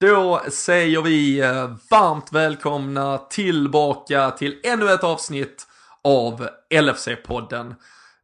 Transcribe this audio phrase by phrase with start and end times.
[0.00, 5.66] Då säger vi eh, varmt välkomna tillbaka till ännu ett avsnitt
[6.04, 7.74] av LFC-podden.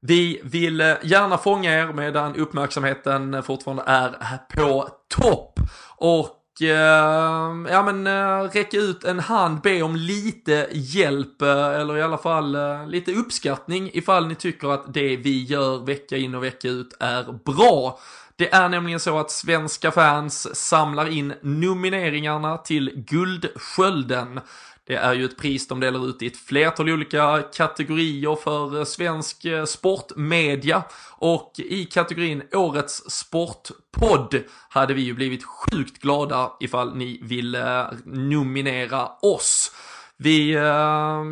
[0.01, 4.11] Vi vill eh, gärna fånga er medan uppmärksamheten fortfarande är
[4.57, 5.61] på topp.
[5.97, 8.09] Och eh, ja men
[8.51, 12.57] räcka ut en hand, be om lite hjälp eller i alla fall
[12.87, 17.33] lite uppskattning ifall ni tycker att det vi gör vecka in och vecka ut är
[17.45, 17.99] bra.
[18.37, 24.41] Det är nämligen så att svenska fans samlar in nomineringarna till Guldskölden.
[24.87, 28.85] Det är ju ett pris de delar ut i ett flertal olika kategorier för eh,
[28.85, 30.83] svensk eh, sportmedia.
[31.11, 37.87] Och i kategorin Årets Sportpodd hade vi ju blivit sjukt glada ifall ni ville eh,
[38.05, 39.73] nominera oss.
[40.17, 41.25] Vi äh,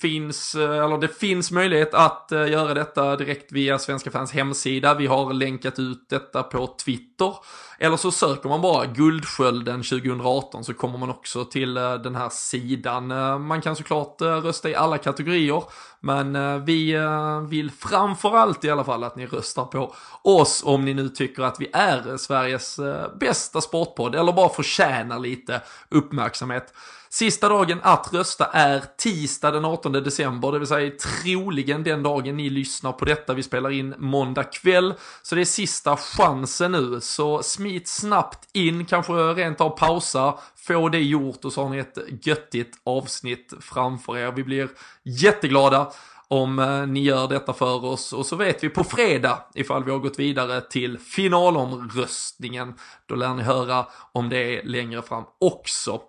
[0.00, 4.94] finns, eh, eller det finns möjlighet att äh, göra detta direkt via Svenska fans hemsida.
[4.94, 7.34] Vi har länkat ut detta på Twitter.
[7.78, 12.28] Eller så söker man bara Guldskölden 2018 så kommer man också till äh, den här
[12.28, 13.06] sidan.
[13.46, 15.62] man kan såklart rösta i alla kategorier.
[16.00, 16.96] Men vi
[17.48, 21.60] vill framförallt i alla fall att ni röstar på oss om ni nu tycker att
[21.60, 22.80] vi är Sveriges
[23.20, 26.74] bästa sportpodd eller bara förtjänar lite uppmärksamhet.
[27.12, 32.36] Sista dagen att rösta är tisdag den 18 december, det vill säga troligen den dagen
[32.36, 33.34] ni lyssnar på detta.
[33.34, 37.00] Vi spelar in måndag kväll, så det är sista chansen nu.
[37.00, 41.78] Så smit snabbt in, kanske rent av pausa, få det gjort och så har ni
[41.78, 44.32] ett göttigt avsnitt framför er.
[44.32, 44.68] Vi blir
[45.04, 45.92] jätteglada
[46.28, 49.90] om eh, ni gör detta för oss och så vet vi på fredag ifall vi
[49.90, 52.74] har gått vidare till finalomröstningen.
[53.06, 56.00] Då lär ni höra om det längre fram också.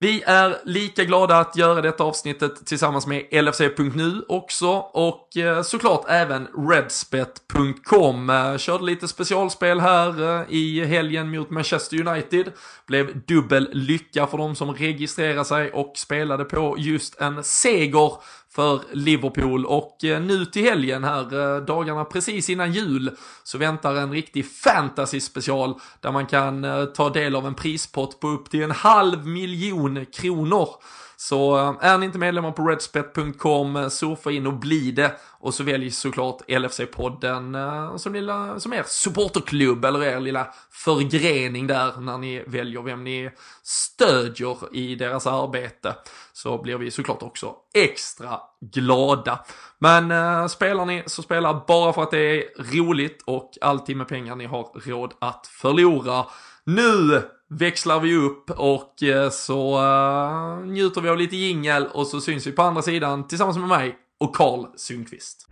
[0.00, 6.04] Vi är lika glada att göra detta avsnittet tillsammans med LFC.nu också och eh, såklart
[6.08, 8.30] även Redspet.com.
[8.30, 12.52] Eh, körde lite specialspel här eh, i helgen mot Manchester United.
[12.86, 18.12] Blev dubbel lycka för de som registrerade sig och spelade på just en seger
[18.54, 23.10] för Liverpool och eh, nu till helgen här, eh, dagarna precis innan jul,
[23.44, 28.20] så väntar en riktig fantasy special där man kan eh, ta del av en prispott
[28.20, 30.68] på upp till en halv miljon kronor.
[31.16, 35.12] Så eh, är ni inte medlemmar på redspet.com, eh, surfa in och bli det.
[35.40, 41.66] Och så välj såklart LFC-podden eh, som, lilla, som er supporterklubb eller er lilla förgrening
[41.66, 43.30] där när ni väljer vem ni
[43.62, 45.94] stödjer i deras arbete
[46.32, 49.44] så blir vi såklart också extra glada.
[49.78, 54.08] Men eh, spelar ni så spela bara för att det är roligt och alltid med
[54.08, 56.26] pengar ni har råd att förlora.
[56.64, 62.20] Nu växlar vi upp och eh, så eh, njuter vi av lite jingel och så
[62.20, 65.48] syns vi på andra sidan tillsammans med mig och Karl Sundqvist.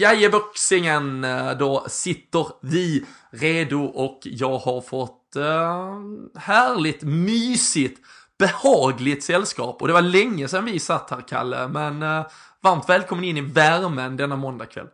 [0.00, 8.00] Jajeboxingen, eh, då sitter vi redo och jag har fått eh, härligt, mysigt,
[8.38, 9.82] behagligt sällskap.
[9.82, 12.26] Och det var länge sedan vi satt här, Kalle, men eh,
[12.62, 14.86] varmt välkommen in i värmen denna måndagkväll.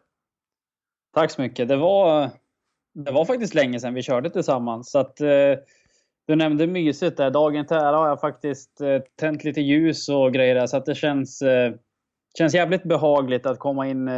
[1.15, 1.69] Tack så mycket.
[1.69, 2.31] Det var,
[2.95, 4.91] det var faktiskt länge sedan vi körde tillsammans.
[4.91, 5.55] Så att, eh,
[6.27, 7.31] du nämnde mysigt där.
[7.31, 10.87] Dagen till ära har jag faktiskt eh, tänt lite ljus och grejer där, så att
[10.87, 11.73] det känns, eh,
[12.39, 14.09] känns jävligt behagligt att komma in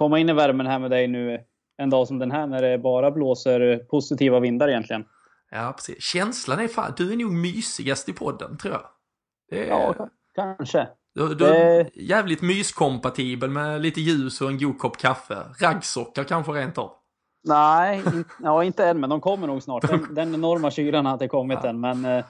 [0.00, 1.40] komma in i värmen här med dig nu
[1.76, 5.04] en dag som den här när det bara blåser positiva vindar egentligen.
[5.50, 6.02] Ja, precis.
[6.02, 8.82] Känslan är fan, du är nog mysigast i podden tror jag.
[9.60, 10.88] Är, ja, kanske.
[11.14, 15.36] Du, du är jävligt myskompatibel med lite ljus och en god kopp kaffe.
[15.60, 16.90] Raggsockar kanske rent av.
[17.44, 19.88] Nej, in, ja, inte än, men de kommer nog snart.
[19.88, 21.68] Den, den enorma kylan har inte kommit ja.
[21.68, 21.80] än.
[21.80, 22.24] Men eh,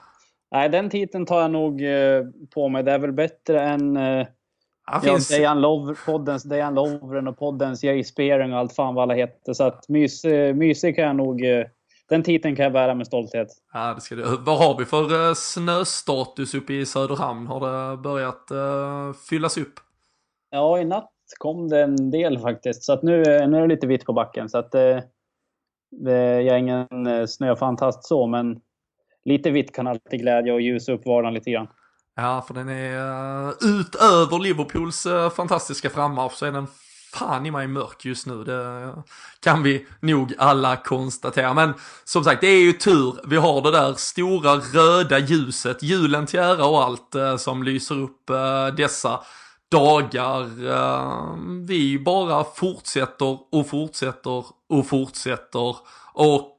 [0.51, 2.23] nej, den titeln tar jag nog eh,
[2.53, 2.83] på mig.
[2.83, 4.27] Det är väl bättre än eh,
[4.91, 5.27] han ja, finns...
[5.27, 9.53] Dejan Lov, poddens Dejan Lovren och poddens Jay Spearing och allt fan vad alla heter.
[9.53, 10.25] Så att mys,
[10.55, 11.45] mysig kan jag nog...
[11.45, 11.65] Eh,
[12.09, 13.47] den titeln kan jag bära med stolthet.
[13.73, 14.23] Ja, det ska du.
[14.39, 17.47] Vad har vi för eh, snöstatus uppe i Söderhamn?
[17.47, 17.59] Har
[17.91, 19.73] det börjat uh, fyllas upp?
[20.49, 22.83] Ja, i natt kom det en del faktiskt.
[22.83, 24.49] Så att nu, nu är det lite vitt på backen.
[24.49, 24.99] Så att uh,
[26.07, 26.87] jag är ingen
[27.27, 28.61] snöfantast så, men
[29.25, 31.67] lite vitt kan alltid glädja och ljusa upp vardagen lite grann.
[32.21, 36.67] Ja, för den är uh, utöver Liverpools uh, fantastiska frammarsch så är den
[37.13, 38.43] fan i mig mörk just nu.
[38.43, 38.93] Det
[39.39, 41.53] kan vi nog alla konstatera.
[41.53, 41.73] Men
[42.03, 46.39] som sagt, det är ju tur vi har det där stora röda ljuset, julen till
[46.39, 48.31] ära och allt uh, som lyser upp
[48.77, 49.19] dessa
[49.71, 50.49] dagar.
[51.65, 55.75] Vi bara fortsätter och fortsätter och fortsätter.
[56.13, 56.57] Och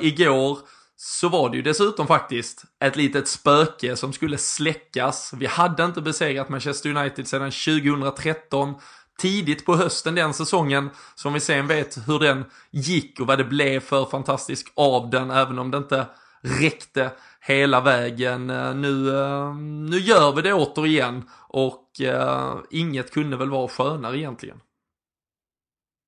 [0.00, 0.58] igår
[1.06, 5.32] så var det ju dessutom faktiskt ett litet spöke som skulle släckas.
[5.38, 8.74] Vi hade inte besegrat Manchester United sedan 2013
[9.18, 10.90] tidigt på hösten den säsongen.
[11.14, 15.30] Som vi sen vet hur den gick och vad det blev för fantastisk av den,
[15.30, 16.06] även om det inte
[16.40, 17.10] räckte
[17.40, 18.50] hela vägen.
[18.50, 19.54] Eh, nu, eh,
[19.90, 24.60] nu gör vi det återigen och uh, inget kunde väl vara skönare egentligen.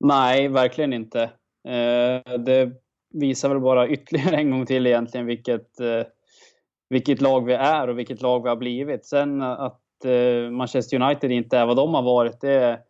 [0.04, 1.22] Nej, verkligen inte.
[1.68, 2.72] Uh, det
[3.10, 6.06] visar väl bara ytterligare en gång till egentligen vilket, eh,
[6.88, 9.06] vilket lag vi är och vilket lag vi har blivit.
[9.06, 12.80] Sen att eh, Manchester United inte är vad de har varit, det,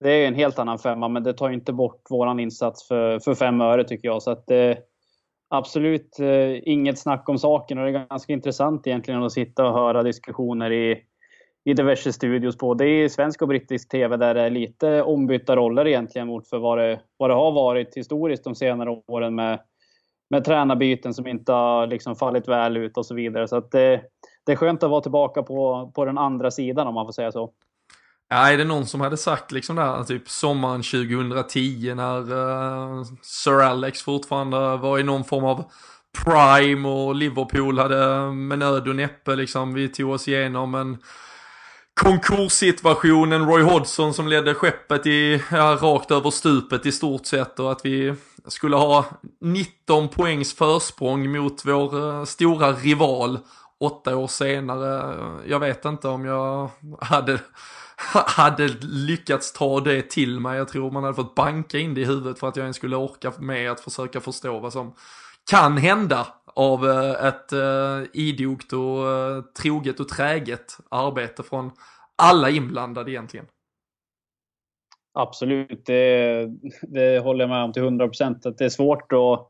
[0.00, 3.34] det är en helt annan femma, men det tar inte bort våran insats för, för
[3.34, 4.22] fem öre tycker jag.
[4.22, 4.78] Så att det
[5.48, 9.74] absolut eh, inget snack om saken och det är ganska intressant egentligen att sitta och
[9.74, 11.02] höra diskussioner i,
[11.68, 15.86] i diverse studios både i svensk och brittisk TV där det är lite ombytta roller
[15.86, 19.60] egentligen mot för vad det, vad det har varit historiskt de senare åren med,
[20.30, 23.48] med tränarbyten som inte har liksom fallit väl ut och så vidare.
[23.48, 24.02] Så att det,
[24.46, 27.32] det är skönt att vara tillbaka på, på den andra sidan om man får säga
[27.32, 27.50] så.
[28.28, 33.60] Ja, är det någon som hade sagt liksom där, typ sommaren 2010 när uh, Sir
[33.60, 35.64] Alex fortfarande var i någon form av
[36.24, 40.98] prime och Liverpool hade eh, med nöd och näppe liksom, vi tog oss igenom en
[41.98, 47.72] konkurssituationen Roy Hodgson som ledde skeppet i, ja, rakt över stupet i stort sett och
[47.72, 48.14] att vi
[48.46, 49.04] skulle ha
[49.40, 53.38] 19 poängs försprång mot vår eh, stora rival
[53.80, 55.14] åtta år senare.
[55.46, 57.38] Jag vet inte om jag hade
[58.26, 60.58] hade lyckats ta det till mig.
[60.58, 62.96] Jag tror man hade fått banka in det i huvudet för att jag ens skulle
[62.96, 64.94] orka med att försöka förstå vad som
[65.50, 66.26] kan hända
[66.58, 71.70] av eh, ett eh, idogt och eh, troget och träget arbete från
[72.16, 73.46] alla inblandade egentligen.
[75.14, 76.46] Absolut, det,
[76.82, 78.42] det håller jag med om till 100 procent.
[78.58, 79.48] Det är svårt att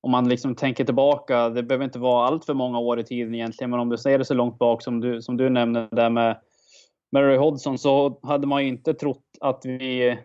[0.00, 3.34] om man liksom tänker tillbaka, det behöver inte vara allt för många år i tiden
[3.34, 6.10] egentligen, men om du ser det så långt bak som du, som du nämnde där
[6.10, 6.40] med
[7.12, 10.18] Mary Hodgson så hade man ju inte trott att vi...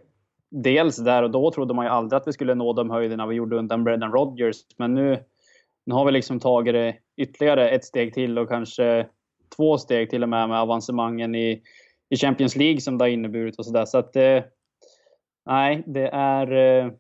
[0.54, 3.36] Dels där och då trodde man ju aldrig att vi skulle nå de höjderna vi
[3.36, 4.58] gjorde undan Brendan Rodgers.
[4.78, 5.24] Men nu,
[5.86, 9.08] nu har vi liksom tagit det ytterligare ett steg till och kanske
[9.56, 11.62] två steg till och med med avancemangen i,
[12.10, 13.86] i Champions League som det har inneburit och sådär.
[13.86, 14.44] Så att eh,
[15.46, 16.52] Nej, det är...
[16.52, 16.92] Eh,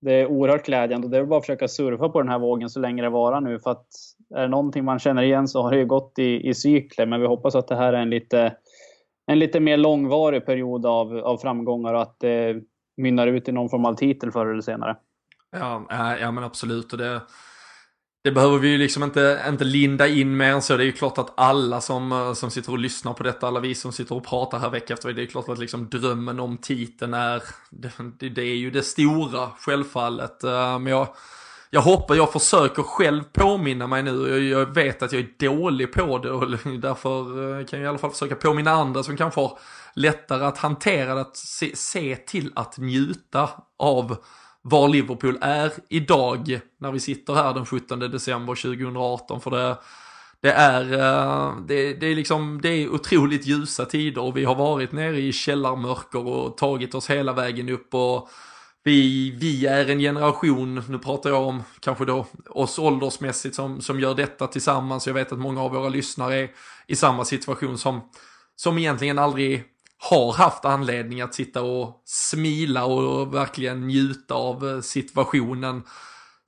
[0.00, 2.70] det är oerhört glädjande och det är bara att försöka surfa på den här vågen
[2.70, 3.58] så länge det varar nu.
[3.58, 3.86] För att
[4.34, 7.06] är det någonting man känner igen så har det ju gått i, i cykler.
[7.06, 8.56] Men vi hoppas att det här är en lite
[9.26, 12.62] en lite mer långvarig period av, av framgångar och att det
[12.96, 14.96] mynnar ut i någon form av titel förr eller senare.
[15.50, 16.92] Ja, eh, ja men absolut.
[16.92, 17.20] Och det,
[18.24, 20.76] det behöver vi ju liksom inte, inte linda in mer än så.
[20.76, 23.60] Det är ju klart att alla som, eh, som sitter och lyssnar på detta, alla
[23.60, 26.56] vi som sitter och pratar här vecka efter det är klart att liksom drömmen om
[26.56, 30.44] titeln är, det, det är ju det stora, självfallet.
[30.44, 31.08] Eh, men jag,
[31.70, 36.18] jag hoppar, jag försöker själv påminna mig nu, jag vet att jag är dålig på
[36.18, 36.50] det och
[36.80, 37.20] därför
[37.60, 39.58] eh, kan jag i alla fall försöka påminna andra som kanske har
[39.94, 44.16] lättare att hantera det, att se, se till att njuta av
[44.66, 49.40] var Liverpool är idag när vi sitter här den 17 december 2018.
[49.40, 49.76] För det,
[50.40, 54.54] det är, eh, det, det, är liksom, det är otroligt ljusa tider och vi har
[54.54, 58.28] varit nere i källarmörker och tagit oss hela vägen upp och
[58.82, 64.00] vi, vi är en generation, nu pratar jag om kanske då oss åldersmässigt som, som
[64.00, 65.06] gör detta tillsammans.
[65.06, 66.50] Jag vet att många av våra lyssnare är
[66.86, 68.00] i samma situation som,
[68.56, 69.64] som egentligen aldrig
[70.10, 75.82] har haft anledning att sitta och smila och verkligen njuta av eh, situationen.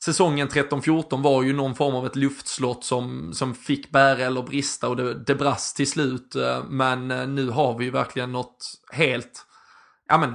[0.04, 4.88] Säsongen 13-14 var ju någon form av ett luftslott som, som fick bära eller brista
[4.88, 6.34] och det, det brast till slut.
[6.34, 9.46] Eh, men eh, nu har vi ju verkligen något helt
[10.08, 10.34] ja, men,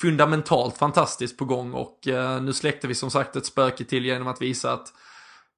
[0.00, 4.28] fundamentalt fantastiskt på gång och eh, nu släckte vi som sagt ett spöke till genom
[4.28, 4.92] att visa att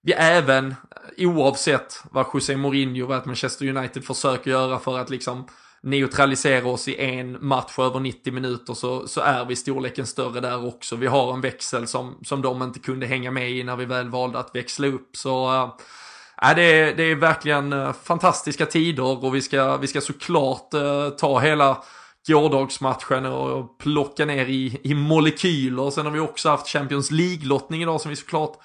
[0.02, 0.74] vi även,
[1.18, 5.48] oavsett vad José Mourinho och Manchester United försöker göra för att liksom
[5.82, 10.66] neutralisera oss i en match över 90 minuter så, så är vi storleken större där
[10.66, 10.96] också.
[10.96, 14.08] Vi har en växel som, som de inte kunde hänga med i när vi väl
[14.08, 15.16] valde att växla upp.
[15.16, 19.86] Så eh, äh, det, är, det är verkligen eh, fantastiska tider och vi ska, vi
[19.86, 21.82] ska såklart äh, ta hela
[22.26, 25.90] gårdagsmatchen och plocka ner i, i molekyler.
[25.90, 28.58] Sen har vi också haft Champions League-lottning idag som vi såklart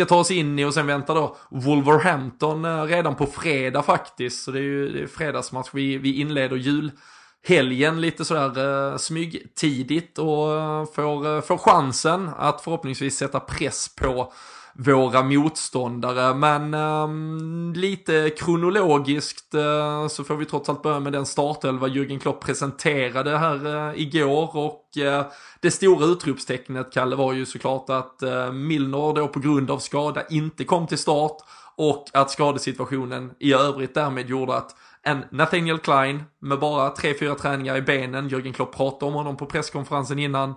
[0.00, 4.44] ska ta oss in i och sen väntar då Wolverhampton eh, redan på fredag faktiskt.
[4.44, 5.68] Så det är ju det är fredagsmatch.
[5.72, 12.60] Vi, vi inleder julhelgen lite sådär eh, smygtidigt och eh, får, eh, får chansen att
[12.60, 14.32] förhoppningsvis sätta press på
[14.74, 16.34] våra motståndare.
[16.34, 22.18] Men um, lite kronologiskt uh, så får vi trots allt börja med den startelva Jürgen
[22.18, 25.22] Klopp presenterade här uh, igår och uh,
[25.60, 28.22] det stora utropstecknet, Kalle, var ju såklart att
[28.52, 31.36] Milner då på grund av skada inte kom till start
[31.76, 37.76] och att skadesituationen i övrigt därmed gjorde att en Nathaniel Klein med bara 3-4 träningar
[37.76, 40.54] i benen, Jürgen Klopp pratade om honom på presskonferensen innan,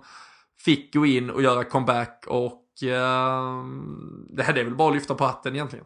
[0.59, 3.63] fick gå in och göra comeback och eh,
[4.29, 5.85] det här är väl bara att lyfta på hatten egentligen.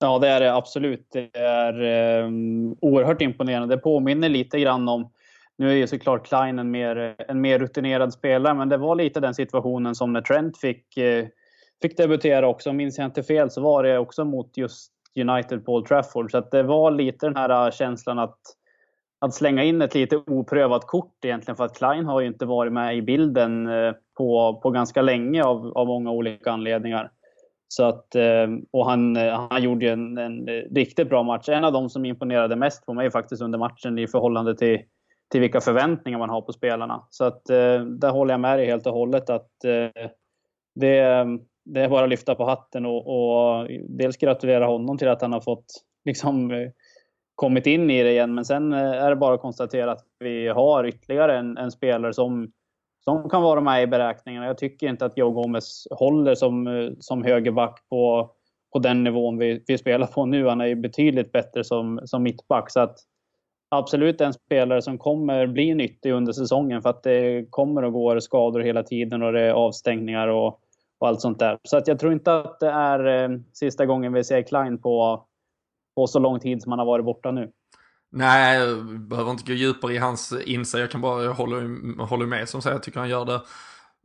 [0.00, 1.08] Ja, det är det absolut.
[1.12, 2.30] Det är eh,
[2.80, 3.76] oerhört imponerande.
[3.76, 5.10] Det påminner lite grann om
[5.56, 9.20] nu är ju såklart Klein en mer, en mer rutinerad spelare, men det var lite
[9.20, 11.26] den situationen som när Trent fick, eh,
[11.82, 12.72] fick debutera också.
[12.72, 16.30] Minns jag inte fel så var det också mot just United Paul Trafford.
[16.30, 18.38] Så att det var lite den här eh, känslan att,
[19.18, 21.56] att slänga in ett lite oprövat kort egentligen.
[21.56, 25.44] För att Klein har ju inte varit med i bilden eh, på, på ganska länge
[25.44, 27.10] av, av många olika anledningar.
[27.68, 31.48] Så att, eh, och han, eh, han gjorde en, en riktigt bra match.
[31.48, 34.80] En av de som imponerade mest på mig faktiskt under matchen i förhållande till,
[35.30, 37.06] till vilka förväntningar man har på spelarna.
[37.10, 39.50] Så att eh, där håller jag med dig helt och hållet att
[40.74, 41.30] det,
[41.64, 45.32] det är bara att lyfta på hatten och, och dels gratulera honom till att han
[45.32, 45.66] har fått
[46.04, 46.52] liksom
[47.34, 48.34] kommit in i det igen.
[48.34, 52.52] Men sen är det bara att konstatera att vi har ytterligare en, en spelare som,
[53.04, 54.46] som kan vara med i beräkningarna.
[54.46, 58.30] Jag tycker inte att Joe Gomez håller som, eh, som högerback på,
[58.72, 60.46] på den nivån vi, vi spelar på nu.
[60.46, 62.70] Han är ju betydligt bättre som, som mittback.
[62.70, 62.98] Så att
[63.68, 68.20] absolut en spelare som kommer bli nyttig under säsongen för att det kommer att gå
[68.20, 70.60] skador hela tiden och det är avstängningar och
[71.04, 71.58] och allt sånt där.
[71.62, 75.26] Så att jag tror inte att det är eh, sista gången vi ser Klein på,
[75.96, 77.52] på så lång tid som han har varit borta nu.
[78.16, 80.78] Nej, jag behöver inte gå djupare i hans inse.
[80.78, 83.40] Jag kan bara, jag håller, håller med som säger, jag tycker han gör det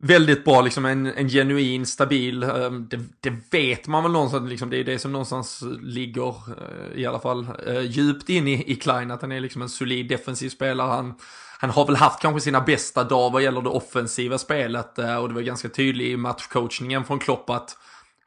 [0.01, 4.69] väldigt bra, liksom en, en genuin, stabil, ehm, det, det, vet man väl någonstans, liksom,
[4.69, 8.75] det är det som någonstans ligger eh, i alla fall eh, djupt in i, i
[8.75, 10.87] Klein, att han är liksom en solid defensiv spelare.
[10.87, 11.13] Han,
[11.59, 15.27] han har väl haft kanske sina bästa dagar vad gäller det offensiva spelet eh, och
[15.27, 17.77] det var ganska tydligt i matchcoachningen från Klopp att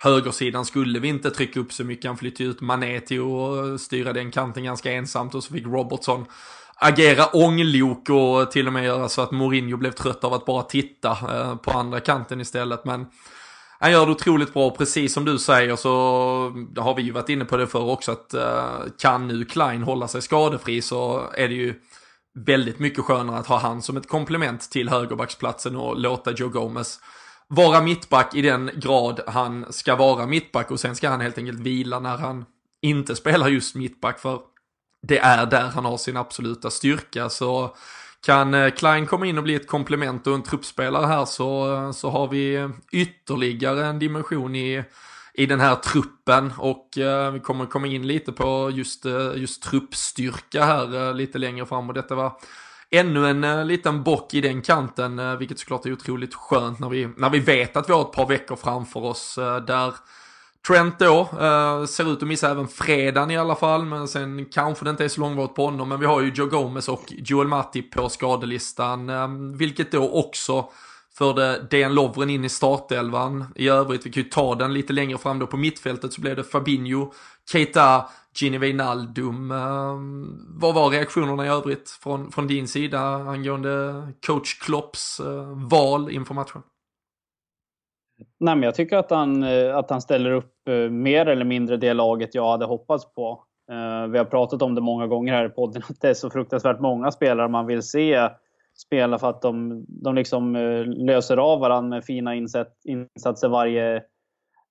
[0.03, 2.07] högersidan skulle vi inte trycka upp så mycket.
[2.07, 6.27] Han flyttade ut Mané till att styra den kanten ganska ensamt och så fick Robertson
[6.77, 10.63] agera ånglok och till och med göra så att Mourinho blev trött av att bara
[10.63, 12.85] titta eh, på andra kanten istället.
[12.85, 13.07] Men
[13.79, 15.91] han gör det otroligt bra, precis som du säger så
[16.77, 20.09] har vi ju varit inne på det förr också att eh, kan nu Klein hålla
[20.09, 21.75] sig skadefri så är det ju
[22.47, 27.01] väldigt mycket skönare att ha han som ett komplement till högerbacksplatsen och låta Joe Gomez
[27.55, 31.61] vara mittback i den grad han ska vara mittback och sen ska han helt enkelt
[31.61, 32.45] vila när han
[32.83, 34.41] inte spelar just mittback för
[35.03, 37.29] det är där han har sin absoluta styrka.
[37.29, 37.77] Så
[38.27, 41.93] kan eh, Klein komma in och bli ett komplement och en truppspelare här så, eh,
[41.93, 44.85] så har vi ytterligare en dimension i,
[45.35, 49.63] i den här truppen och eh, vi kommer komma in lite på just, eh, just
[49.63, 52.33] truppstyrka här eh, lite längre fram och detta var
[52.93, 56.89] ännu en uh, liten bock i den kanten, eh, vilket såklart är otroligt skönt när
[56.89, 59.95] vi, när vi vet att vi har ett par veckor framför oss eh, där
[60.67, 61.29] Trent då,
[61.89, 65.09] ser ut att missa även fredagen i alla fall, men sen kanske det inte är
[65.09, 65.89] så långvarigt på honom.
[65.89, 69.11] Men vi har ju Joe Gomez och Joel Matti på skadelistan,
[69.57, 70.69] vilket då också
[71.15, 73.45] förde DN Lovren in i startelvan.
[73.55, 76.37] I övrigt, vi kan ju ta den lite längre fram då på mittfältet så blev
[76.37, 77.13] det Fabinho,
[77.53, 78.05] Keita,
[78.41, 79.51] Gini Wijnaldum.
[79.51, 79.97] Eh,
[80.61, 86.35] vad var reaktionerna i övrigt från, från din sida angående coach Klopps eh, val inför
[86.35, 86.63] matchen?
[88.41, 91.77] Nej, men jag tycker att han, eh, att han ställer upp eh, mer eller mindre
[91.77, 93.45] det laget jag hade hoppats på.
[93.71, 96.31] Eh, vi har pratat om det många gånger här i podden, att det är så
[96.31, 98.29] fruktansvärt många spelare man vill se
[98.79, 104.03] spela för att de, de liksom löser av varandra med fina insatser varje,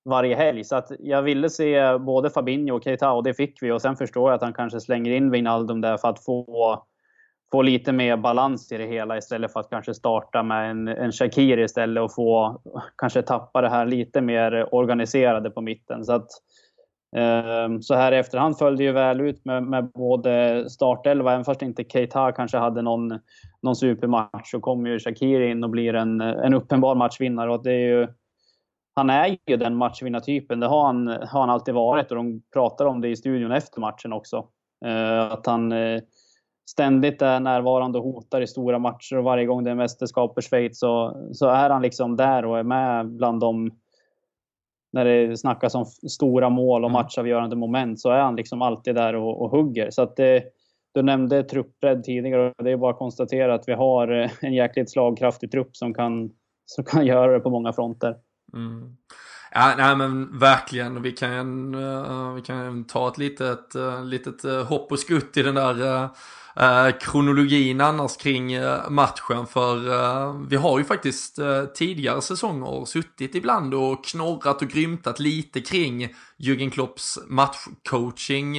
[0.10, 0.64] varje helg.
[0.64, 3.72] Så att jag ville se både Fabinho och Keita och det fick vi.
[3.72, 6.46] Och sen förstår jag att han kanske slänger in Wijnaldum där för att få
[7.52, 11.12] få lite mer balans i det hela istället för att kanske starta med en, en
[11.12, 12.62] Shakir istället och få
[12.98, 16.06] kanske tappa det här lite mer organiserade på mitten.
[16.06, 16.28] Så att
[17.16, 21.46] eh, så här i efterhand föll det ju väl ut med, med både startelva, även
[21.46, 23.20] fast inte Keita kanske hade någon,
[23.62, 27.52] någon supermatch så kommer ju Shakir in och blir en, en uppenbar matchvinnare.
[27.52, 28.08] Och det är ju,
[28.96, 32.86] han är ju den matchvinnartypen, det har han, har han alltid varit och de pratar
[32.86, 34.48] om det i studion efter matchen också.
[34.86, 36.02] Eh, att han eh,
[36.72, 40.42] ständigt är närvarande och hotar i stora matcher och varje gång det är mästerskap för
[40.42, 43.72] Schweiz så, så är han liksom där och är med bland de
[44.94, 47.02] när det snackas om stora mål och mm.
[47.02, 49.90] matchavgörande moment så är han liksom alltid där och, och hugger.
[49.90, 50.44] Så att det,
[50.94, 54.08] du nämnde truppbredd tidigare och det är bara att konstatera att vi har
[54.42, 56.32] en jäkligt slagkraftig trupp som kan,
[56.66, 58.16] som kan göra det på många fronter.
[58.54, 58.98] Mm.
[59.52, 61.02] Ja, nej men verkligen.
[61.02, 65.44] Vi kan, uh, vi kan ta ett litet, uh, litet uh, hopp och skutt i
[65.44, 69.48] den där uh, kronologin annars kring matchen.
[69.48, 71.40] För vi har ju faktiskt
[71.76, 78.58] tidigare säsonger suttit ibland och knorrat och grymtat lite kring Jürgen Klopps matchcoaching.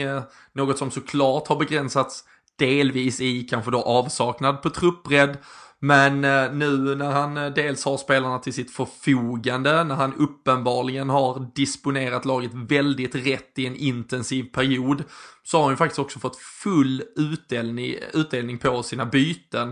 [0.52, 2.24] något som såklart har begränsats
[2.58, 5.38] delvis i kanske då avsaknad på truppbredd
[5.84, 11.10] men eh, nu när han eh, dels har spelarna till sitt förfogande, när han uppenbarligen
[11.10, 15.04] har disponerat laget väldigt rätt i en intensiv period,
[15.42, 19.68] så har han faktiskt också fått full utdelning, utdelning på sina byten.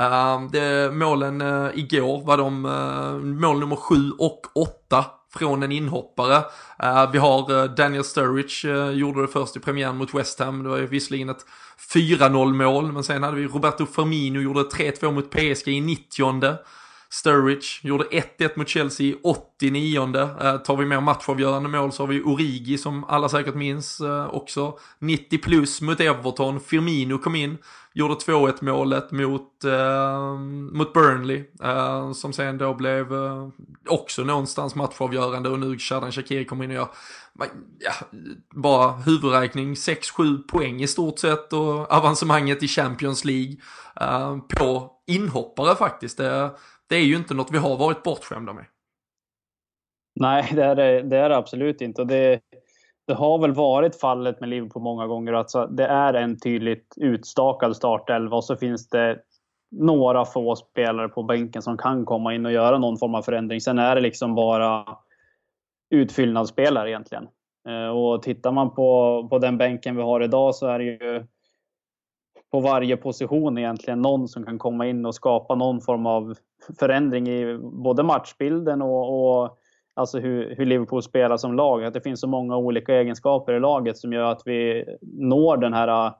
[0.00, 5.04] Uh, det, målen uh, igår var de uh, mål nummer 7 och 8
[5.38, 6.36] från en inhoppare.
[6.84, 10.62] Uh, vi har eh, Daniel Sturridge, eh, gjorde det först i premiären mot West Ham,
[10.62, 11.46] det var ju visserligen ett
[11.94, 16.58] 4-0 mål, men sen hade vi Roberto Firmino gjorde 3-2 mot PSG i 90
[17.14, 22.08] Sturridge gjorde 1-1 mot Chelsea i 89 eh, Tar vi mer matchavgörande mål så har
[22.08, 24.78] vi Origi som alla säkert minns eh, också.
[24.98, 26.60] 90 plus mot Everton.
[26.60, 27.58] Firmino kom in
[27.96, 30.34] Gjorde 2-1 målet mot, eh,
[30.72, 31.44] mot Burnley.
[31.62, 33.48] Eh, som sen då blev eh,
[33.88, 36.88] också någonstans matchavgörande och nu Shadan Shakiri kommer in och gör
[37.78, 37.92] ja,
[38.54, 43.56] bara huvudräkning 6-7 poäng i stort sett och avancemanget i Champions League
[44.00, 46.18] eh, på inhoppare faktiskt.
[46.18, 46.50] Det,
[46.88, 48.64] det är ju inte något vi har varit bortskämda med.
[50.20, 52.02] Nej, det är det, det är det absolut inte.
[52.02, 52.40] Och det,
[53.06, 55.32] det har väl varit fallet med Liverpool många gånger.
[55.32, 59.18] Alltså, det är en tydligt utstakad startelva och så finns det
[59.70, 63.60] några få spelare på bänken som kan komma in och göra någon form av förändring.
[63.60, 64.98] Sen är det liksom bara
[65.90, 67.28] utfyllnadsspelare egentligen.
[67.68, 71.26] Eh, och tittar man på, på den bänken vi har idag så är det ju
[72.50, 76.34] på varje position egentligen någon som kan komma in och skapa någon form av
[76.78, 79.58] förändring i både matchbilden och, och
[79.94, 81.84] alltså hur, hur, Liverpool spelar som lag.
[81.84, 85.72] Att det finns så många olika egenskaper i laget som gör att vi når den
[85.72, 86.06] här...
[86.06, 86.12] Äh,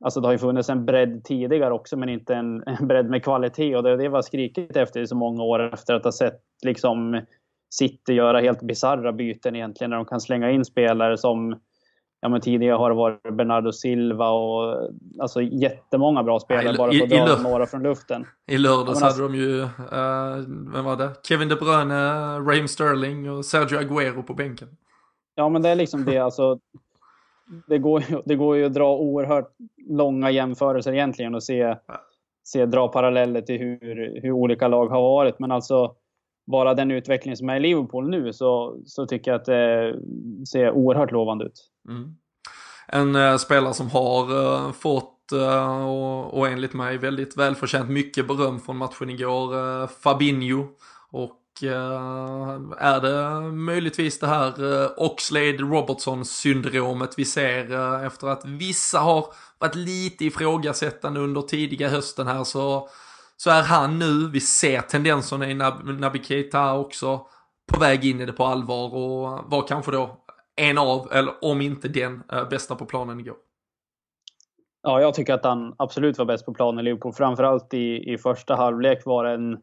[0.00, 3.24] alltså det har ju funnits en bredd tidigare också, men inte en, en bredd med
[3.24, 3.76] kvalitet.
[3.76, 6.12] Och det är det vi har skrikit efter i så många år efter att ha
[6.12, 7.20] sett liksom
[7.74, 11.60] City göra helt bizarra byten egentligen, när de kan slänga in spelare som
[12.24, 16.92] ja, men tidigare har det varit Bernardo Silva och alltså jättemånga bra spelare ja, bara
[16.92, 18.26] för att dra några från luften.
[18.46, 19.68] I lördags ja, alltså, hade de ju, uh,
[20.72, 21.10] vem var det?
[21.22, 21.94] Kevin De Bruyne,
[22.38, 24.68] Raheem Sterling och Sergio Aguero på bänken.
[25.34, 26.58] Ja men det är liksom det alltså.
[27.66, 29.50] Det går, det går ju att dra oerhört
[29.88, 31.76] långa jämförelser egentligen och se,
[32.44, 35.38] se dra paralleller till hur, hur olika lag har varit.
[35.38, 35.94] Men alltså
[36.46, 39.94] bara den utveckling som är i Liverpool nu så, så tycker jag att det
[40.52, 41.70] ser oerhört lovande ut.
[41.88, 42.14] Mm.
[42.88, 48.28] En äh, spelare som har eh, fått eh, och, och enligt mig väldigt välförtjänt mycket
[48.28, 50.66] beröm från matchen igår, Fabinho.
[51.10, 51.40] Och
[52.78, 54.52] är det möjligtvis det här
[55.00, 59.26] Oxlade-Robertson-syndromet vi ser efter att vissa har
[59.58, 62.88] varit lite ifrågasättande under tidiga hösten här så
[63.36, 67.26] så är han nu, vi ser tendenserna i Naby Keita också,
[67.72, 70.23] på väg in i det på allvar och var kanske då
[70.56, 73.36] en av, eller om inte den, bästa på planen igår.
[74.82, 77.12] Ja, jag tycker att han absolut var bäst på planen i Liverpool.
[77.12, 79.58] Framförallt i, i första halvlek var det en...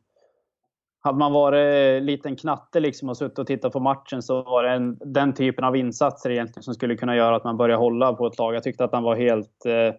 [1.04, 4.70] Hade man varit liten knatte liksom och suttit och tittat på matchen så var det
[4.70, 8.28] en, den typen av insatser egentligen som skulle kunna göra att man börjar hålla på
[8.28, 8.56] ett lag.
[8.56, 9.94] Jag tyckte att han var helt, eh,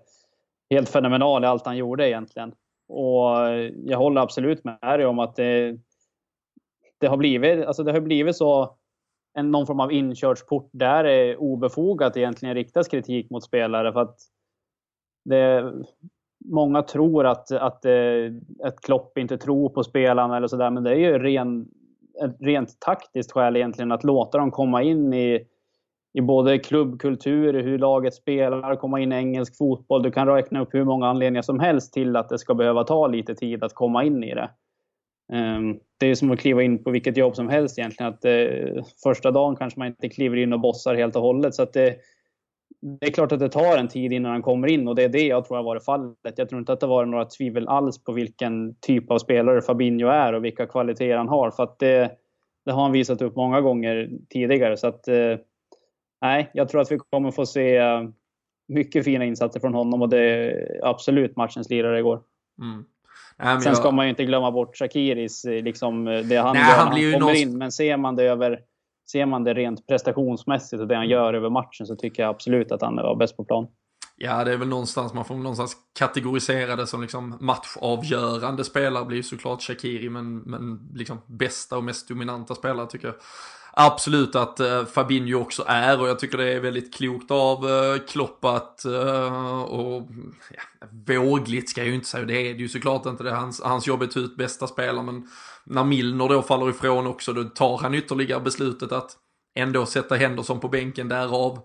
[0.71, 2.53] helt fenomenal i allt han gjorde egentligen.
[2.89, 5.79] Och eh, jag håller absolut med dig om att det,
[6.99, 8.77] det, har blivit, alltså det har blivit så
[9.35, 13.93] en, någon form av inkörsport där det är obefogat egentligen riktas kritik mot spelare.
[13.93, 14.17] För att
[15.25, 15.73] det,
[16.45, 18.33] många tror att, att, eh,
[18.65, 21.69] att Klopp inte tror på spelarna eller sådär, men det är ju ren,
[22.25, 25.47] ett rent taktiskt skäl egentligen att låta dem komma in i
[26.15, 30.03] i både klubbkultur, hur laget spelar, komma in i engelsk fotboll.
[30.03, 33.07] Du kan räkna upp hur många anledningar som helst till att det ska behöva ta
[33.07, 34.51] lite tid att komma in i det.
[35.33, 38.13] Ehm, det är som att kliva in på vilket jobb som helst egentligen.
[38.13, 41.55] Att eh, första dagen kanske man inte kliver in och bossar helt och hållet.
[41.55, 41.97] Så att det,
[43.01, 45.09] det är klart att det tar en tid innan han kommer in och det är
[45.09, 46.35] det jag tror har varit fallet.
[46.37, 50.09] Jag tror inte att det var några tvivel alls på vilken typ av spelare Fabinho
[50.09, 51.51] är och vilka kvaliteter han har.
[51.51, 52.11] För att det,
[52.65, 54.77] det har han visat upp många gånger tidigare.
[54.77, 55.37] Så att eh,
[56.21, 58.03] nej, jag tror att vi kommer få se eh,
[58.69, 62.23] mycket fina insatser från honom och det är absolut matchens lirare igår.
[62.63, 62.85] Mm.
[63.39, 63.95] Nej, Sen ska jag...
[63.95, 67.03] man ju inte glömma bort Shakiris, eh, liksom, eh, det han Nej, gör han när
[67.03, 67.37] han kommer någon...
[67.37, 67.59] in.
[67.59, 68.61] Men ser man det över
[69.11, 72.73] Ser man det rent prestationsmässigt och det han gör över matchen så tycker jag absolut
[72.73, 73.67] att han var bäst på plan.
[74.17, 79.23] Ja, det är väl någonstans, man får någonstans kategorisera det som liksom matchavgörande spelare blir
[79.23, 83.15] såklart Shakiri, men, men liksom bästa och mest dominanta spelare tycker jag
[83.73, 87.99] absolut att eh, Fabinho också är och jag tycker det är väldigt klokt av eh,
[87.99, 90.09] Klopp att, eh, och
[90.51, 93.61] ja, vågligt ska jag ju inte säga, det är det ju såklart inte, det hans,
[93.61, 95.29] hans jobb är att ta ut bästa spelare, men
[95.65, 99.17] när Milner då faller ifrån också, då tar han ytterligare beslutet att
[99.55, 101.63] ändå sätta Henderson på bänken därav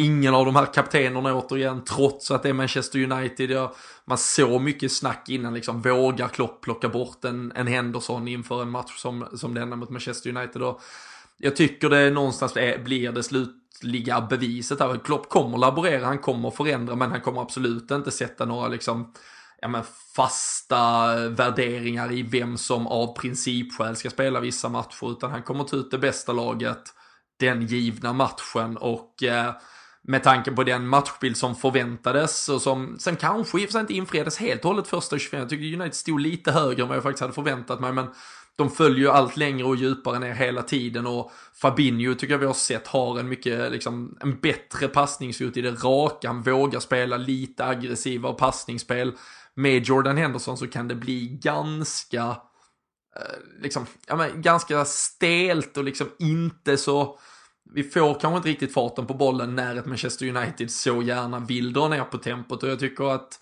[0.00, 3.50] ingen av de här kaptenerna återigen, trots att det är Manchester United.
[3.50, 8.62] Ja, man såg mycket snack innan, liksom, vågar Klopp plocka bort en, en Henderson inför
[8.62, 10.62] en match som, som denna mot Manchester United?
[10.62, 10.80] Och
[11.40, 14.98] jag tycker det någonstans är, blir det slutliga beviset här.
[15.04, 19.12] Klopp kommer laborera, han kommer förändra, men han kommer absolut inte sätta några liksom,
[19.60, 19.82] ja, men
[20.16, 25.76] fasta värderingar i vem som av principskäl ska spela vissa matcher, utan han kommer ta
[25.76, 26.94] ut det bästa laget
[27.40, 29.54] den givna matchen och eh,
[30.02, 33.80] med tanke på den matchbild som förväntades och som sen kanske i och för sig
[33.80, 35.40] inte infriades helt och hållet första 25.
[35.40, 38.06] Jag tycker United stod lite högre än vad jag faktiskt hade förväntat mig men
[38.60, 42.46] de följer ju allt längre och djupare ner hela tiden och Fabinho tycker jag vi
[42.46, 46.28] har sett har en mycket, liksom, en bättre passningsfot i det raka.
[46.28, 49.12] Han vågar spela lite aggressivare passningsspel.
[49.54, 52.36] Med Jordan Henderson så kan det bli ganska,
[53.16, 57.18] eh, liksom, ja men ganska stelt och liksom inte så
[57.72, 61.72] vi får kanske inte riktigt farten på bollen när ett Manchester United så gärna vill
[61.72, 63.40] dra ner på tempot och jag tycker att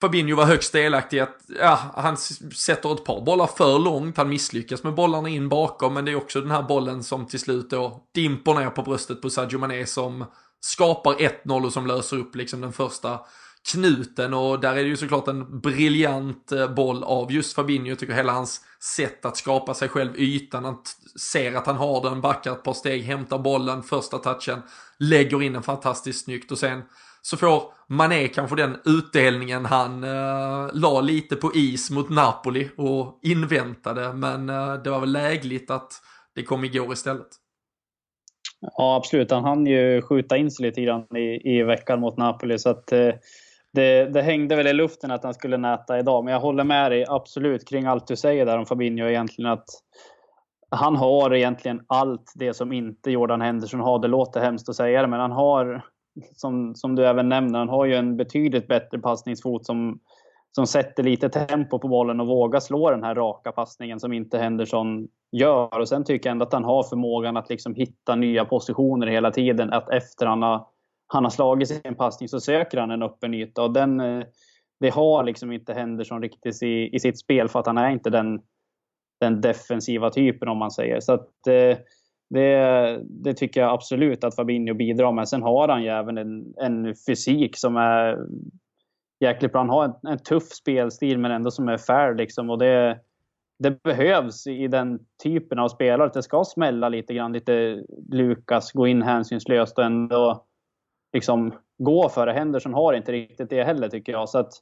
[0.00, 4.28] Fabinho var högst delaktig i att, ja, han sätter ett par bollar för långt, han
[4.28, 7.70] misslyckas med bollarna in bakom, men det är också den här bollen som till slut
[7.70, 10.24] då dimper ner på bröstet på Sadio Mané som
[10.60, 13.20] skapar 1-0 och som löser upp liksom den första
[13.72, 17.88] knuten och där är det ju såklart en briljant eh, boll av just Fabinho.
[17.88, 18.60] Jag tycker hela hans
[18.96, 20.76] sätt att skapa sig själv ytan, han
[21.20, 24.62] ser att han har den, backar ett par steg, hämtar bollen, första touchen,
[24.98, 26.82] lägger in den fantastiskt snyggt och sen
[27.22, 33.18] så får Mané kanske den utdelningen han eh, la lite på is mot Napoli och
[33.22, 35.92] inväntade, men eh, det var väl lägligt att
[36.34, 37.28] det kom igår istället.
[38.60, 39.30] Ja, absolut.
[39.30, 42.92] Han hann ju skjuta in sig lite grann i, i veckan mot Napoli, så att
[42.92, 43.10] eh,
[43.72, 46.24] det, det, hängde väl i luften att han skulle näta idag.
[46.24, 49.50] Men jag håller med dig absolut kring allt du säger där om Fabinho egentligen.
[49.50, 49.68] att
[50.70, 53.98] Han har egentligen allt det som inte Jordan Henderson har.
[53.98, 55.84] Det låter hemskt att säga det, men han har,
[56.32, 60.00] som, som du även nämner, han har ju en betydligt bättre passningsfot som,
[60.52, 64.38] som sätter lite tempo på bollen och vågar slå den här raka passningen som inte
[64.38, 65.78] Henderson gör.
[65.78, 69.30] Och sen tycker jag ändå att han har förmågan att liksom hitta nya positioner hela
[69.30, 69.72] tiden.
[69.72, 70.66] Att efter han har
[71.08, 74.24] han har slagit sin passning så söker han en öppen yta och den, eh,
[74.80, 78.10] det har liksom inte Henderson riktigt i, i sitt spel för att han är inte
[78.10, 78.40] den,
[79.20, 81.00] den defensiva typen om man säger.
[81.00, 81.78] Så att eh,
[82.30, 85.28] det, det tycker jag absolut att Fabinho bidrar med.
[85.28, 88.18] Sen har han ju även en, en fysik som är
[89.20, 89.60] jäkligt bra.
[89.60, 92.50] Han har en, en tuff spelstil men ändå som är fair liksom.
[92.50, 93.00] Och det,
[93.58, 96.06] det behövs i den typen av spelare.
[96.06, 97.32] Att det ska smälla lite grann.
[97.32, 100.44] Lite Lukas, gå in hänsynslöst och ändå
[101.12, 102.32] liksom gå för det.
[102.32, 104.28] Henderson har inte riktigt det heller tycker jag.
[104.28, 104.52] Så att,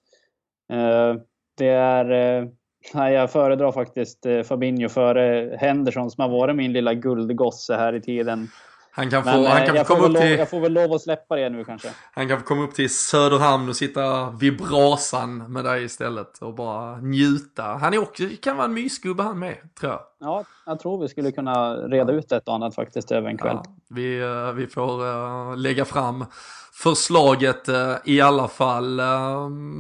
[0.73, 1.15] eh,
[1.57, 2.11] det är...
[2.11, 2.49] Eh,
[2.95, 7.93] nej, jag föredrar faktiskt eh, Fabinho före Henderson som har varit min lilla guldgosse här
[7.93, 8.49] i tiden.
[8.97, 10.39] Han kan få, Men, han kan jag, komma upp lov, till...
[10.39, 11.89] jag får väl lov att släppa det nu kanske.
[12.13, 16.55] Han kan få komma upp till Söderhamn och sitta vid brasan med dig istället och
[16.55, 17.63] bara njuta.
[17.63, 20.01] Han är också, kan vara en mysgubbe han med, tror jag.
[20.21, 23.59] Ja, jag tror vi skulle kunna reda ut ett och annat faktiskt över en kväll.
[23.65, 26.25] Ja, vi, eh, vi får lägga fram
[26.73, 27.69] förslaget
[28.05, 29.01] i alla fall.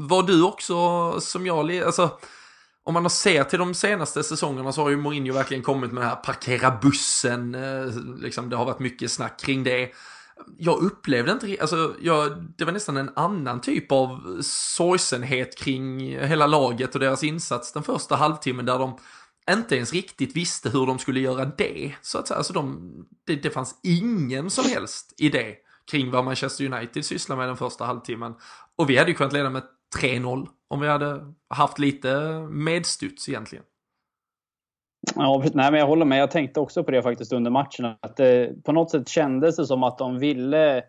[0.08, 0.76] Var du också,
[1.20, 2.10] som jag, alltså
[2.86, 6.02] om man har sett till de senaste säsongerna så har ju Mourinho verkligen kommit med
[6.02, 7.86] det här parkera bussen, eh,
[8.18, 9.90] liksom det har varit mycket snack kring det.
[10.58, 16.46] Jag upplevde inte, alltså jag, det var nästan en annan typ av sorgsenhet kring hela
[16.46, 18.98] laget och deras insats den första halvtimmen där de
[19.50, 21.94] inte ens riktigt visste hur de skulle göra det.
[22.02, 22.90] Så att säga, alltså de,
[23.26, 25.54] det, det fanns ingen som helst idé
[25.90, 28.34] kring vad Manchester United sysslar med den första halvtimmen.
[28.76, 29.62] Och vi hade ju kunnat leda med
[30.00, 33.64] 3-0 om vi hade haft lite medstuds egentligen.
[35.14, 36.18] Ja, nej, men jag håller med.
[36.18, 37.84] Jag tänkte också på det faktiskt under matchen.
[38.00, 40.82] Att det, på något sätt kändes det som att de ville,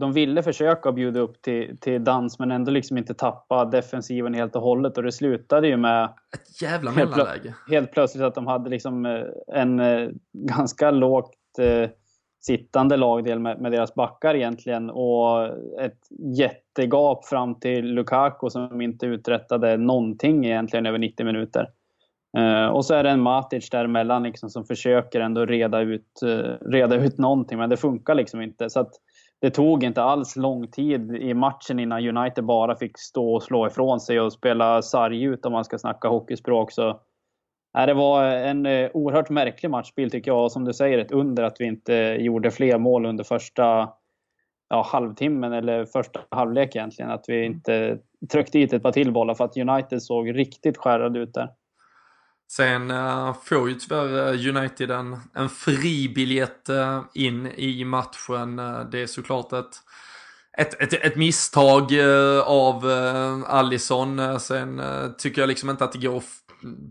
[0.00, 4.56] de ville försöka bjuda upp till, till dans men ändå liksom inte tappa defensiven helt
[4.56, 4.96] och hållet.
[4.96, 6.04] Och det slutade ju med...
[6.34, 7.48] Ett jävla mellanläge.
[7.48, 11.90] Helt, helt plötsligt att de hade liksom eh, en eh, ganska lågt eh,
[12.40, 15.46] sittande lagdel med, med, deras backar egentligen och
[15.80, 16.00] ett
[16.36, 21.68] jättegap fram till Lukaku som inte uträttade någonting egentligen över 90 minuter.
[22.38, 26.68] Uh, och så är det en Matic däremellan liksom som försöker ändå reda ut, uh,
[26.70, 28.70] reda ut någonting men det funkar liksom inte.
[28.70, 28.90] Så att
[29.40, 33.66] det tog inte alls lång tid i matchen innan United bara fick stå och slå
[33.66, 36.72] ifrån sig och spela sarg ut om man ska snacka hockeyspråk.
[36.72, 37.00] Så
[37.72, 40.52] det var en eh, oerhört märklig matchbild tycker jag.
[40.52, 43.88] Som du säger, ett under att vi inte gjorde fler mål under första
[44.68, 47.10] ja, halvtimmen eller första halvlek egentligen.
[47.10, 47.98] Att vi inte
[48.32, 51.48] tryckte dit ett par till bollar för att United såg riktigt skärrade ut där.
[52.52, 56.68] Sen uh, får ju tyvärr United en, en fribiljett
[57.14, 58.56] in i matchen.
[58.90, 59.74] Det är såklart ett,
[60.58, 61.92] ett, ett, ett misstag
[62.44, 62.84] av
[63.46, 64.40] Allison.
[64.40, 64.82] sen
[65.18, 66.22] tycker jag liksom inte att det går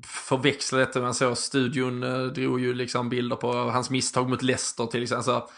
[0.05, 1.01] förväxla detta.
[1.01, 1.36] med så.
[1.36, 5.23] studion eh, drog ju liksom bilder på hans misstag mot Leicester till exempel.
[5.23, 5.49] Så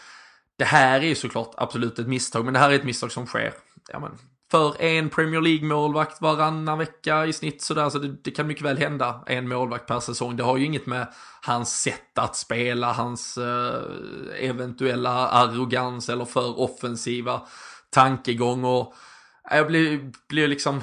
[0.58, 3.26] det här är ju såklart absolut ett misstag, men det här är ett misstag som
[3.26, 3.52] sker.
[3.88, 4.18] Ja, men,
[4.50, 8.78] för en Premier League-målvakt varannan vecka i snitt sådär, så det, det, kan mycket väl
[8.78, 10.36] hända en målvakt per säsong.
[10.36, 11.06] Det har ju inget med
[11.42, 13.82] hans sätt att spela, hans eh,
[14.38, 17.42] eventuella arrogans eller för offensiva
[17.90, 18.94] tankegång och
[19.50, 20.82] jag blir, blir liksom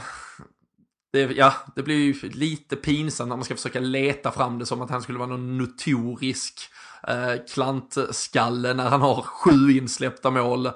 [1.12, 4.82] det, ja, det blir ju lite pinsamt när man ska försöka leta fram det som
[4.82, 6.60] att han skulle vara någon notorisk
[7.08, 10.70] eh, klantskalle när han har sju insläppta mål.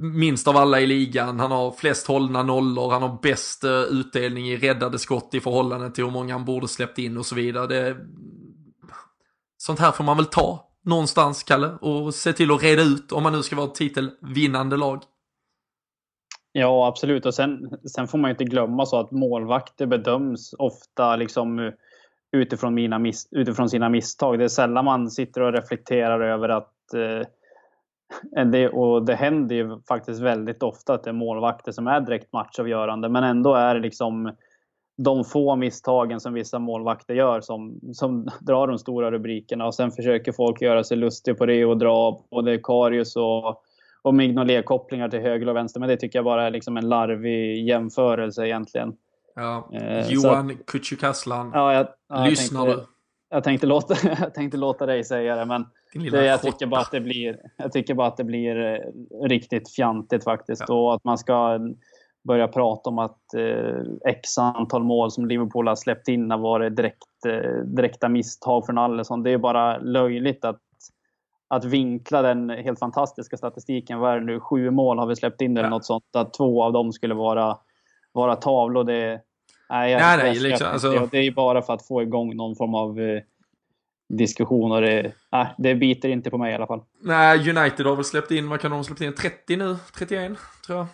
[0.00, 4.48] Minst av alla i ligan, han har flest hållna nollor, han har bäst eh, utdelning
[4.48, 7.66] i räddade skott i förhållande till hur många han borde släppt in och så vidare.
[7.66, 7.96] Det,
[9.56, 13.22] sånt här får man väl ta någonstans, Kalle, och se till att reda ut om
[13.22, 15.02] man nu ska vara ett titelvinnande lag.
[16.52, 17.26] Ja, absolut.
[17.26, 21.72] Och sen, sen får man ju inte glömma så att målvakter bedöms ofta liksom eh,
[22.32, 24.38] utifrån, mina mis, utifrån sina misstag.
[24.38, 29.80] Det är sällan man sitter och reflekterar över att eh, det, och det händer ju
[29.88, 33.08] faktiskt väldigt ofta att det är målvakter som är direkt matchavgörande.
[33.08, 34.32] Men ändå är det liksom
[34.98, 39.66] de få misstagen som vissa målvakter gör som, som drar de stora rubrikerna.
[39.66, 43.62] Och sen försöker folk göra sig lustiga på det och dra både Karius och,
[44.08, 45.80] och Mignolet-kopplingar till höger och vänster.
[45.80, 48.96] Men det tycker jag bara är liksom en larvig jämförelse egentligen.
[49.34, 49.70] Ja.
[49.72, 52.84] Eh, Johan Kücükaslan, ja, jag, ja, lyssnar du?
[53.30, 55.66] Jag tänkte, låta, jag tänkte låta dig säga det, men
[56.10, 58.78] det, jag, tycker bara att det blir, jag tycker bara att det blir eh,
[59.28, 60.64] riktigt fjantigt faktiskt.
[60.68, 60.74] Ja.
[60.74, 61.60] Och att man ska
[62.28, 66.76] börja prata om att eh, x antal mål som Liverpool har släppt in har varit
[66.76, 69.22] direkt, eh, direkta misstag från Allison.
[69.22, 70.60] Det är bara löjligt att,
[71.48, 73.98] att vinkla den helt fantastiska statistiken.
[73.98, 74.40] Vad är det nu?
[74.40, 75.70] Sju mål har vi släppt in eller ja.
[75.70, 76.04] något sånt.
[76.16, 77.58] Att två av dem skulle vara,
[78.12, 78.84] vara tavlor.
[78.84, 79.20] Det,
[79.70, 81.08] Nej, jag, nej, nej liksom, alltså...
[81.10, 83.22] det är bara för att få igång någon form av eh,
[84.08, 86.82] diskussion och det, nej, det biter inte på mig i alla fall.
[87.00, 89.14] Nej, United har väl släppt in, vad kan de ha släppt in?
[89.14, 89.76] 30 nu?
[89.98, 90.32] 31
[90.66, 90.86] tror jag.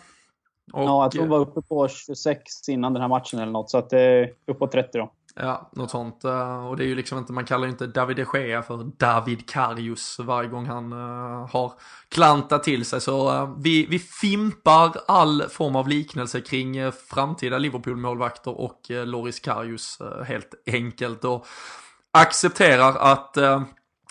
[0.73, 3.69] Och, ja, jag tror de var uppe på 26 innan den här matchen eller något,
[3.69, 5.11] så att det är uppåt 30 då.
[5.39, 6.23] Ja, något sånt.
[6.23, 8.91] Eh, och det är ju liksom inte, man kallar ju inte David de Gea för
[8.97, 11.73] David Karius varje gång han uh, har
[12.09, 13.01] klantat till sig.
[13.01, 19.39] Så uh, vi, vi fimpar all form av liknelse kring uh, framtida Liverpool-målvakter och Loris
[19.39, 21.25] Karius helt enkelt.
[21.25, 21.47] Och
[22.13, 23.37] accepterar att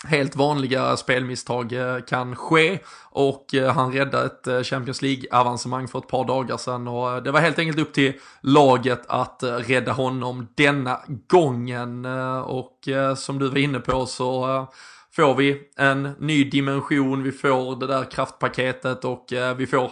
[0.05, 2.79] helt vanliga spelmisstag eh, kan ske.
[3.09, 6.87] Och eh, han räddade ett eh, Champions League-avancemang för ett par dagar sedan.
[6.87, 12.05] Och det var helt enkelt upp till laget att rädda honom denna gången.
[12.45, 12.87] Och
[13.17, 14.67] som du var inne på så
[15.15, 19.25] får vi en ny dimension, vi får det där kraftpaketet och
[19.57, 19.91] vi får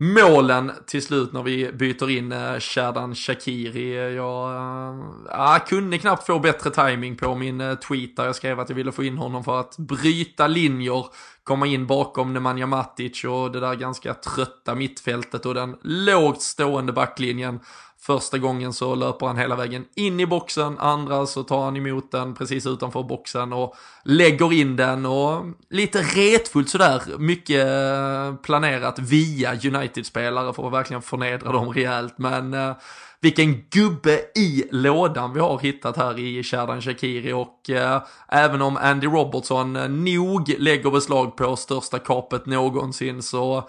[0.00, 4.14] målen till slut när vi byter in eh, Shadan Shakiri.
[4.14, 8.68] Jag äh, kunde knappt få bättre timing på min eh, tweet där jag skrev att
[8.68, 11.06] jag ville få in honom för att bryta linjer,
[11.44, 16.92] komma in bakom Nemanja Matic och det där ganska trötta mittfältet och den lågt stående
[16.92, 17.60] backlinjen.
[18.08, 22.10] Första gången så löper han hela vägen in i boxen, andra så tar han emot
[22.10, 28.98] den precis utanför boxen och lägger in den och lite retfullt sådär, mycket eh, planerat
[28.98, 32.14] via United-spelare för att verkligen förnedra dem rejält.
[32.18, 32.76] Men eh,
[33.20, 38.76] vilken gubbe i lådan vi har hittat här i Sherdan Shakiri och eh, även om
[38.76, 43.68] Andy Robertson eh, nog lägger beslag på största kapet någonsin så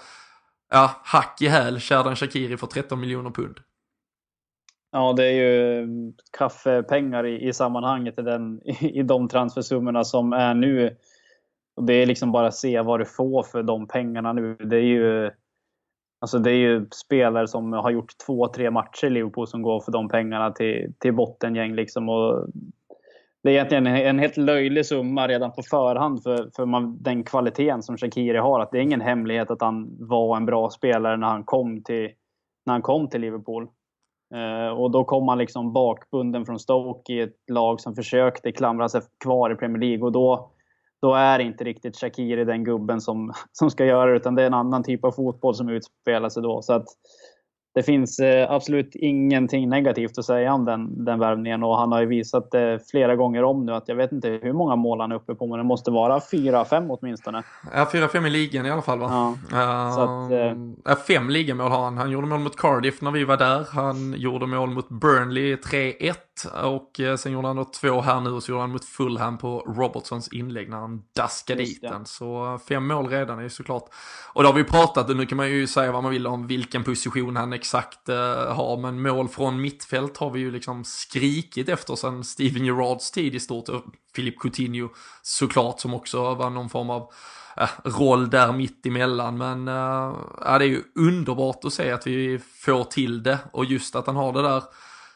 [0.71, 3.59] ja, hack i häl Sherdan Shakiri för 13 miljoner pund.
[4.91, 5.87] Ja, det är ju
[6.37, 10.97] kaffepengar i, i sammanhanget i, den, i, i de transfersummorna som är nu.
[11.75, 14.55] Och det är liksom bara att se vad du får för de pengarna nu.
[14.55, 15.31] Det är ju,
[16.19, 19.79] alltså det är ju spelare som har gjort två, tre matcher i Liverpool som går
[19.79, 21.75] för de pengarna till, till bottengäng.
[21.75, 22.09] Liksom.
[22.09, 22.47] Och
[23.43, 27.83] det är egentligen en helt löjlig summa redan på förhand för, för man, den kvaliteten
[27.83, 28.59] som Shakiri har.
[28.59, 32.11] Att det är ingen hemlighet att han var en bra spelare när han kom till,
[32.65, 33.67] när han kom till Liverpool.
[34.35, 38.89] Eh, och då kom han liksom bakbunden från Stoke i ett lag som försökte klamra
[38.89, 40.05] sig kvar i Premier League.
[40.05, 40.51] Och då,
[41.01, 44.47] då är inte riktigt Shakiri den gubben som, som ska göra det, utan det är
[44.47, 46.61] en annan typ av fotboll som utspelar sig då.
[46.61, 46.85] Så att,
[47.73, 52.01] det finns eh, absolut ingenting negativt att säga om den, den värvningen och han har
[52.01, 55.11] ju visat det flera gånger om nu att jag vet inte hur många mål han
[55.11, 57.43] är uppe på men det måste vara 4-5 åtminstone.
[57.73, 59.37] Ja, 4-5 i ligan i alla fall va?
[59.51, 59.91] Ja.
[59.95, 60.31] Så att,
[60.97, 61.97] uh, fem ligamål har han.
[61.97, 63.65] Han gjorde mål mot Cardiff när vi var där.
[63.71, 66.15] Han gjorde mål mot Burnley 3-1
[66.63, 69.37] och uh, sen gjorde han då två här nu och så gjorde han mot Fulham
[69.37, 72.05] på Robertsons inlägg när han daskade dit den.
[72.05, 73.83] Så fem mål redan är ju såklart.
[74.33, 76.47] Och det har vi pratat, och nu kan man ju säga vad man vill om
[76.47, 81.69] vilken position han exakt eh, har, men mål från mittfält har vi ju liksom skrikit
[81.69, 83.69] efter sen Steven Gerrards tid i stort.
[83.69, 83.83] Och
[84.15, 84.89] Philip Coutinho
[85.21, 87.11] såklart som också var någon form av
[87.57, 89.37] eh, roll där mitt emellan.
[89.37, 93.65] Men uh, ja, det är ju underbart att se att vi får till det och
[93.65, 94.63] just att han har det där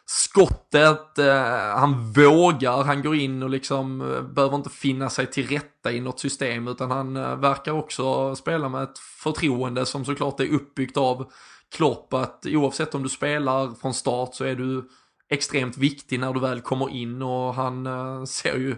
[0.06, 4.00] skottet, eh, han vågar, han går in och liksom
[4.34, 8.70] behöver inte finna sig till rätta i något system utan han eh, verkar också spela
[8.70, 11.32] med ett förtroende som såklart är uppbyggt av
[11.74, 14.90] Klopp att oavsett om du spelar från start så är du
[15.30, 18.76] extremt viktig när du väl kommer in och han eh, ser ju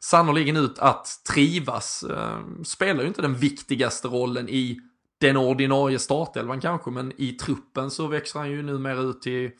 [0.00, 2.02] sannoliken ut att trivas.
[2.02, 4.80] Eh, spelar ju inte den viktigaste rollen i
[5.20, 9.50] den ordinarie startelvan kanske men i truppen så växer han ju numera ut till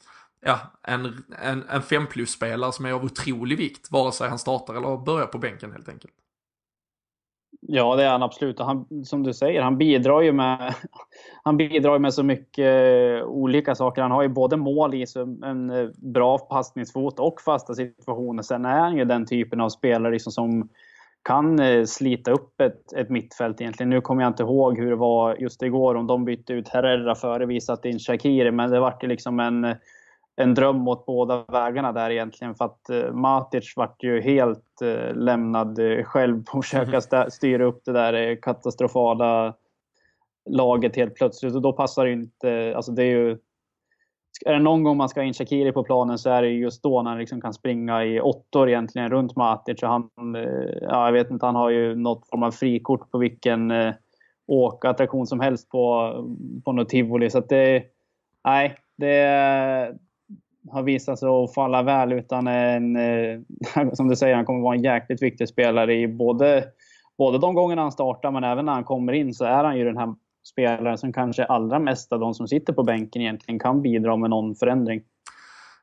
[0.41, 4.75] ja, en, en, en fem plus-spelare som är av otrolig vikt, vare sig han startar
[4.75, 6.15] eller börjar på bänken helt enkelt.
[7.71, 8.59] Ja, det är han absolut.
[8.59, 10.75] Han, som du säger, han bidrar ju med,
[11.43, 14.03] han bidrar med så mycket eh, olika saker.
[14.03, 18.43] Han har ju både mål i sig, en eh, bra passningsfot och fasta situationer.
[18.43, 20.69] Sen är han ju den typen av spelare liksom som
[21.23, 23.91] kan eh, slita upp ett, ett mittfält egentligen.
[23.91, 27.15] Nu kommer jag inte ihåg hur det var just igår, om de bytte ut Herrera
[27.15, 29.65] före vi satte in Shakiri, men det vart ju liksom en
[30.41, 32.55] en dröm åt båda vägarna där egentligen.
[32.55, 37.65] För att uh, Matic vart ju helt uh, lämnad uh, själv på att försöka styra
[37.65, 39.55] upp det där katastrofala
[40.51, 41.55] laget helt plötsligt.
[41.55, 42.73] Och då passar det inte...
[42.77, 43.39] Alltså det är ju...
[44.47, 46.83] Är det någon gång man ska ha in Shakiri på planen så är det just
[46.83, 49.83] då när han liksom kan springa i åttor egentligen runt Matic.
[49.83, 50.11] Och han,
[50.81, 53.73] ja, jag vet inte, han har ju något form av frikort på vilken
[54.47, 56.13] åkattraktion som helst på,
[56.65, 57.31] på något tivoli.
[57.31, 57.85] Så det...
[58.45, 59.99] Nej, det,
[60.71, 63.41] har visat sig att falla väl utan en, eh,
[63.93, 66.65] som du säger, han kommer vara en jäkligt viktig spelare i både,
[67.19, 69.85] både de gångerna han startar men även när han kommer in så är han ju
[69.85, 70.15] den här
[70.53, 74.31] spelaren som kanske allra mest av de som sitter på bänken egentligen kan bidra med
[74.31, 75.03] någon förändring.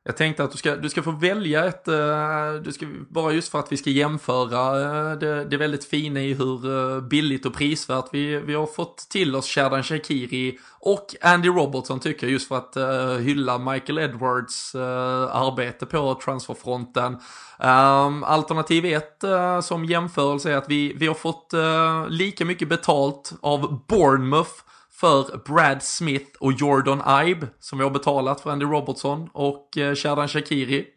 [0.08, 3.52] Jag tänkte att du ska, du ska få välja ett, eh, du ska, bara just
[3.52, 7.54] för att vi ska jämföra eh, det, det väldigt fina i hur eh, billigt och
[7.54, 12.48] prisvärt vi, vi har fått till oss Sherdan Shakiri och Andy Robertson tycker jag just
[12.48, 12.78] för att
[13.22, 17.14] hylla Michael Edwards arbete på transferfronten.
[17.60, 19.24] Um, alternativ 1
[19.62, 21.54] som jämförelse är att vi, vi har fått
[22.10, 24.54] lika mycket betalt av Bournemouth
[24.96, 29.96] för Brad Smith och Jordan Ibe som vi har betalat för Andy Robertson och eh,
[29.96, 30.88] Sherdan Shakiri.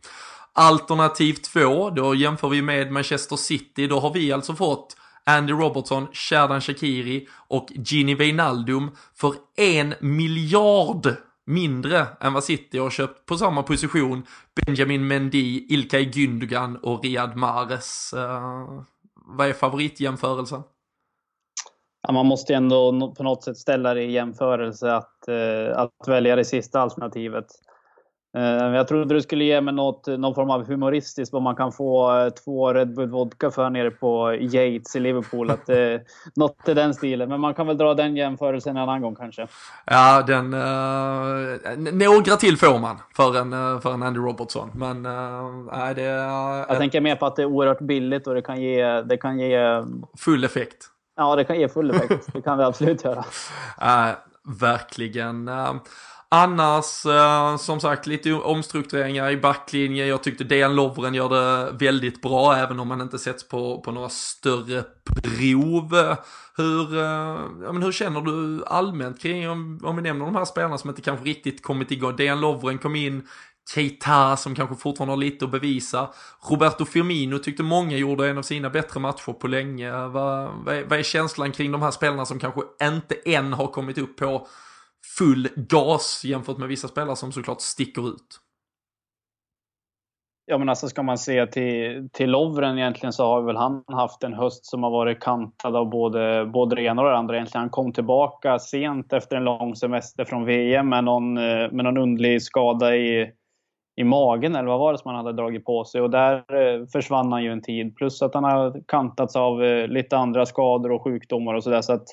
[0.52, 6.06] Alternativ 2, då jämför vi med Manchester City, då har vi alltså fått Andy Robertson,
[6.12, 13.36] Sherdan Shakiri och Gini Wijnaldum för en miljard mindre än vad City har köpt på
[13.38, 18.14] samma position Benjamin Mendy, Ilkay Gündogan och Riyad Mahrez.
[18.16, 18.82] Uh,
[19.14, 20.62] vad är favoritjämförelsen?
[22.08, 26.36] Ja, man måste ändå på något sätt ställa det i jämförelse att, eh, att välja
[26.36, 27.46] det sista alternativet.
[28.36, 31.72] Eh, jag trodde du skulle ge mig något, någon form av humoristiskt vad man kan
[31.72, 35.50] få eh, två Red Bull Vodka för nere på Yates i Liverpool.
[35.50, 35.68] Att,
[36.36, 37.28] något i den stilen.
[37.28, 39.46] Men man kan väl dra den jämförelsen en annan gång kanske.
[39.86, 44.70] Ja, den, uh, några till får man för en, för en Andy Robertson.
[44.74, 46.02] Men uh, det...
[46.68, 49.02] Jag tänker mer på att det är oerhört billigt och det kan ge...
[49.02, 49.84] Det kan ge
[50.18, 50.90] full effekt.
[51.18, 52.28] Ja, det kan ge full effekt.
[52.32, 53.24] Det kan vi absolut göra.
[53.80, 54.14] Äh,
[54.60, 55.48] verkligen.
[55.48, 55.74] Eh,
[56.28, 60.08] annars, eh, som sagt, lite omstruktureringar i backlinjen.
[60.08, 63.92] Jag tyckte Dejan Lovren gör det väldigt bra, även om han inte sätts på, på
[63.92, 64.84] några större
[65.22, 66.16] prov.
[66.56, 70.44] Hur, eh, ja, men hur känner du allmänt kring, om, om vi nämner de här
[70.44, 72.16] spelarna som inte kanske riktigt kommit igång.
[72.16, 73.28] Dejan Lovren kom in,
[73.74, 76.08] Keita som kanske fortfarande har lite att bevisa.
[76.50, 79.92] Roberto Firmino tyckte många gjorde en av sina bättre matcher på länge.
[79.92, 83.66] Vad, vad, är, vad är känslan kring de här spelarna som kanske inte än har
[83.66, 84.46] kommit upp på
[85.18, 88.40] full gas jämfört med vissa spelare som såklart sticker ut?
[90.50, 94.24] Ja men alltså ska man se till, till Lovren egentligen så har väl han haft
[94.24, 97.62] en höst som har varit kantad av både, både det ena och det andra egentligen.
[97.62, 101.98] Han kom tillbaka sent efter en lång semester från VM med någon, eh, med någon
[101.98, 103.32] underlig skada i,
[103.98, 106.86] i magen eller vad var det som han hade dragit på sig och där eh,
[106.86, 107.96] försvann han ju en tid.
[107.96, 111.82] Plus att han har kantats av eh, lite andra skador och sjukdomar och sådär.
[111.82, 112.08] Så att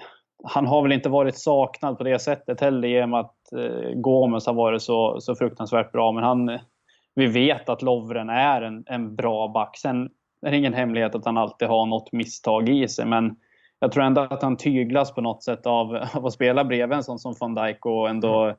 [0.00, 0.04] eh,
[0.44, 3.34] han har väl inte varit saknad på det sättet heller i och med att
[3.94, 6.12] Gomes har varit så, så fruktansvärt bra.
[6.12, 6.58] Men han,
[7.14, 9.76] vi vet att Lovren är en, en bra back.
[9.76, 10.10] Sen
[10.46, 13.06] är det ingen hemlighet att han alltid har något misstag i sig.
[13.06, 13.36] Men
[13.78, 17.04] jag tror ändå att han tyglas på något sätt av, av att spela bredvid en
[17.04, 18.56] sån som van Dijk och ändå mm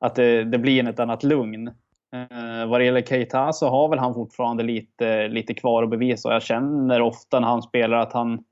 [0.00, 1.68] att det, det blir ett annat lugn.
[2.12, 6.28] Eh, vad det gäller Keita så har väl han fortfarande lite, lite kvar att bevisa
[6.28, 8.44] och jag känner ofta när han spelar att han,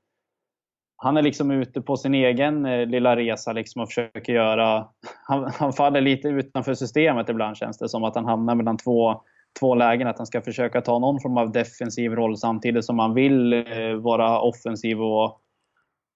[0.97, 4.87] han är liksom ute på sin egen eh, lilla resa liksom och försöker göra...
[5.27, 9.21] Han, han faller lite utanför systemet ibland känns det som att han hamnar mellan två,
[9.59, 10.07] två lägen.
[10.07, 13.93] Att han ska försöka ta någon form av defensiv roll samtidigt som han vill eh,
[13.93, 15.41] vara offensiv och,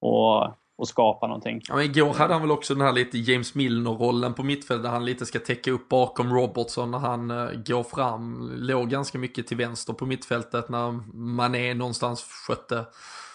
[0.02, 0.48] och
[0.80, 1.62] och skapa någonting.
[1.68, 4.90] Ja, men igår hade han väl också den här lite James Milner-rollen på mittfältet där
[4.90, 8.52] han lite ska täcka upp bakom Robertson när han uh, går fram.
[8.56, 12.86] Låg ganska mycket till vänster på mittfältet när Mané någonstans skötte,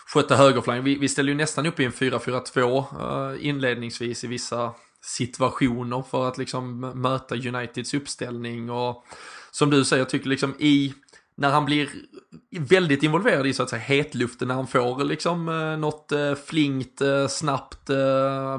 [0.07, 0.84] skötte högerflanken.
[0.84, 6.03] Vi, vi ställer ju nästan upp i en 4-4-2 uh, eh, inledningsvis i vissa situationer
[6.11, 9.05] för att liksom möta Uniteds uppställning och
[9.51, 10.95] som du säger, jag tycker liksom i
[11.37, 11.89] när han blir
[12.51, 17.01] väldigt involverad i så att säga hetluften när han får liksom eh, något eh, flinkt,
[17.01, 17.91] eh, snabbt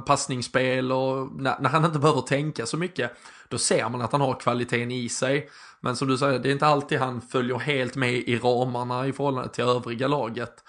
[0.05, 3.11] passningsspel och när, när, han inte behöver tänka så mycket.
[3.49, 5.49] Då ser man att han har kvaliteten i sig.
[5.79, 9.13] Men som du säger, det är inte alltid han följer helt med i ramarna i
[9.13, 10.63] förhållande till övriga laget.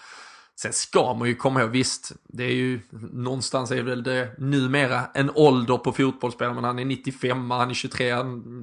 [0.59, 2.81] Sen ska man ju komma ihåg, visst, det är ju
[3.13, 7.75] någonstans är väl det numera en ålder på fotbollsspelare, men han är 95, han är
[7.75, 8.15] 23,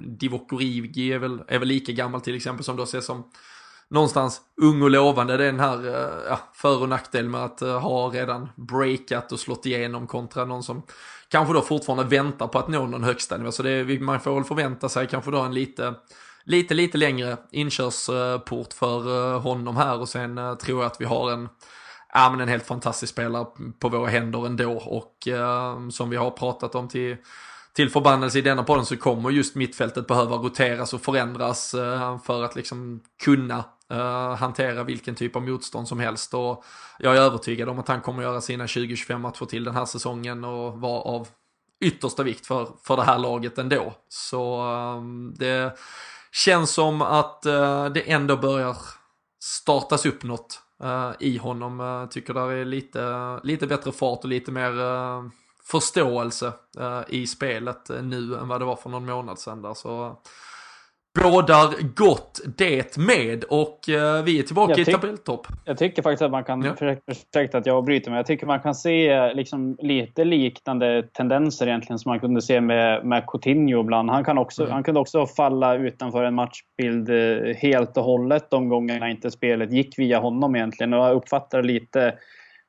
[0.01, 3.23] Divock Origi är väl, är väl lika gammal till exempel som då ses som
[3.87, 5.37] någonstans ung och lovande.
[5.37, 9.31] Det är den här eh, ja, för och nackdel med att eh, ha redan breakat
[9.31, 10.83] och slått igenom kontra någon som
[11.27, 13.51] kanske då fortfarande väntar på att nå någon högsta nivå.
[13.51, 15.93] Så det, man får väl förvänta sig kanske då en lite
[16.45, 21.31] lite, lite längre inkörsport för eh, honom här och sen tror jag att vi har
[21.31, 21.49] en
[22.13, 23.45] ja, men en helt fantastisk spelare
[23.79, 24.71] på våra händer ändå.
[24.73, 27.17] Och eh, som vi har pratat om till,
[27.73, 32.43] till förbannelse i denna podden så kommer just mittfältet behöva roteras och förändras eh, för
[32.43, 36.33] att liksom kunna eh, hantera vilken typ av motstånd som helst.
[36.33, 36.63] Och
[36.99, 40.43] jag är övertygad om att han kommer göra sina 20-25 matcher till den här säsongen
[40.43, 41.27] och vara av
[41.83, 43.93] yttersta vikt för, för det här laget ändå.
[44.09, 45.77] Så ehm, det
[46.31, 48.77] känns som att eh, det ändå börjar
[49.43, 50.62] startas upp något.
[50.83, 51.79] Eh, i honom.
[51.79, 55.29] Uh, tycker där är lite, lite bättre fart och lite mer uh,
[55.63, 56.53] förståelse
[57.07, 59.73] i spelet nu än vad det var för någon månad sedan där.
[59.73, 60.17] Så
[61.21, 65.47] bådar gott det med och uh, vi är tillbaka i tabelltopp.
[65.65, 66.95] Jag tycker faktiskt att man kan, ja.
[67.07, 71.99] ursäkta att jag bryter men jag tycker man kan se liksom lite liknande tendenser egentligen
[71.99, 74.09] som man kunde se med, med Coutinho ibland.
[74.09, 74.73] Han, kan också, mm.
[74.73, 79.71] han kunde också falla utanför en matchbild eh, helt och hållet de gångerna inte spelet
[79.71, 80.93] gick via honom egentligen.
[80.93, 82.13] Och jag uppfattar lite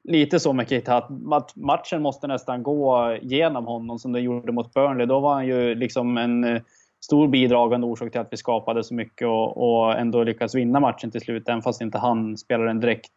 [0.09, 4.75] lite så med Keita att matchen måste nästan gå genom honom som det gjorde mot
[4.75, 5.07] Burnley.
[5.07, 6.63] Då var han ju liksom en eh,
[7.05, 11.11] stor bidragande orsak till att vi skapade så mycket och, och ändå lyckades vinna matchen
[11.11, 13.11] till slut, även fast inte han spelar en direkt,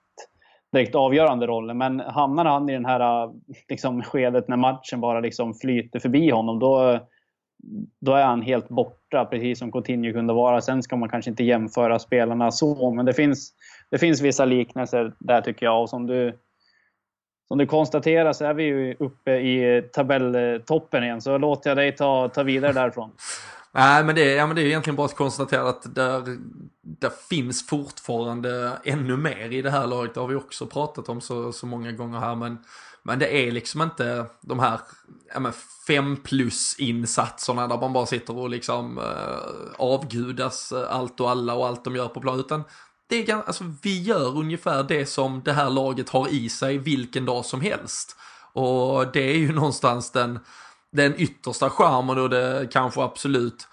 [0.72, 1.74] direkt avgörande roll.
[1.74, 3.30] Men hamnar han i den här
[3.70, 7.00] liksom, skedet när matchen bara liksom flyter förbi honom, då,
[8.02, 10.62] då är han helt borta, precis som Coutinho kunde vara.
[10.62, 13.54] Sen ska man kanske inte jämföra spelarna så, men det finns,
[13.92, 15.82] det finns vissa liknelser där tycker jag.
[15.82, 16.38] Och som du,
[17.48, 21.96] som du konstaterar så är vi ju uppe i tabelltoppen igen, så låter jag dig
[21.96, 23.12] ta, ta vidare därifrån.
[23.72, 26.38] Nej, men det, ja, men det är egentligen bara att konstatera att där,
[26.82, 30.14] där finns fortfarande ännu mer i det här laget.
[30.14, 32.36] Det har vi också pratat om så, så många gånger här.
[32.36, 32.58] Men,
[33.04, 34.80] men det är liksom inte de här
[35.34, 35.54] ja, men
[35.88, 41.54] fem plus insatserna där man bara sitter och liksom eh, avgudas eh, allt och alla
[41.54, 42.40] och allt de gör på plan.
[42.40, 42.64] Utan
[43.08, 47.26] det är, alltså, vi gör ungefär det som det här laget har i sig vilken
[47.26, 48.16] dag som helst.
[48.54, 50.40] Och det är ju någonstans den
[50.92, 53.68] den yttersta charmen och det kanske absolut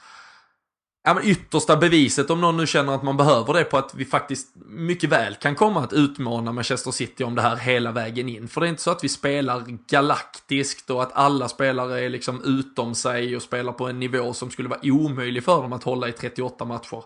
[1.04, 4.04] ja, men yttersta beviset om någon nu känner att man behöver det på att vi
[4.04, 8.48] faktiskt mycket väl kan komma att utmana Manchester City om det här hela vägen in.
[8.48, 12.42] För det är inte så att vi spelar galaktiskt och att alla spelare är liksom
[12.44, 16.08] utom sig och spelar på en nivå som skulle vara omöjlig för dem att hålla
[16.08, 17.04] i 38 matcher.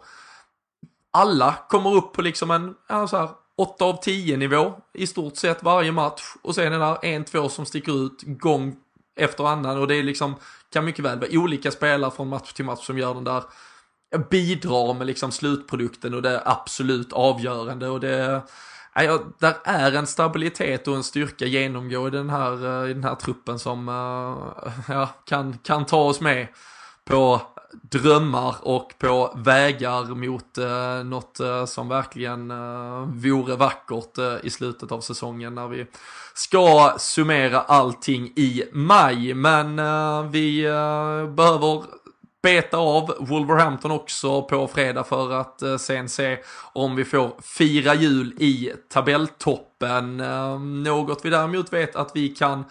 [1.12, 5.36] Alla kommer upp på liksom en, ja, så här, 8 av 10 nivå i stort
[5.36, 8.76] sett varje match och sen är det där en, två som sticker ut gång
[9.18, 9.78] efter annan.
[9.78, 10.34] Och det är liksom,
[10.72, 13.42] kan mycket väl vara olika spelare från match till match som gör den där,
[14.14, 17.88] eh, bidrar med liksom slutprodukten och det är absolut avgörande.
[17.88, 18.40] Och det eh,
[19.04, 23.04] Ja, där är en stabilitet och en styrka genomgå i den här, eh, i den
[23.04, 23.88] här truppen som
[24.88, 26.48] ja, kan, kan ta oss med
[27.04, 27.42] på
[27.72, 34.50] drömmar och på vägar mot eh, något eh, som verkligen eh, vore vackert eh, i
[34.50, 35.86] slutet av säsongen när vi
[36.34, 39.34] ska summera allting i maj.
[39.34, 41.82] Men eh, vi eh, behöver
[42.42, 46.38] beta av Wolverhampton också på fredag för att eh, sen se
[46.72, 50.20] om vi får fira jul i tabelltoppen.
[50.20, 52.64] Eh, något vi däremot vet att vi kan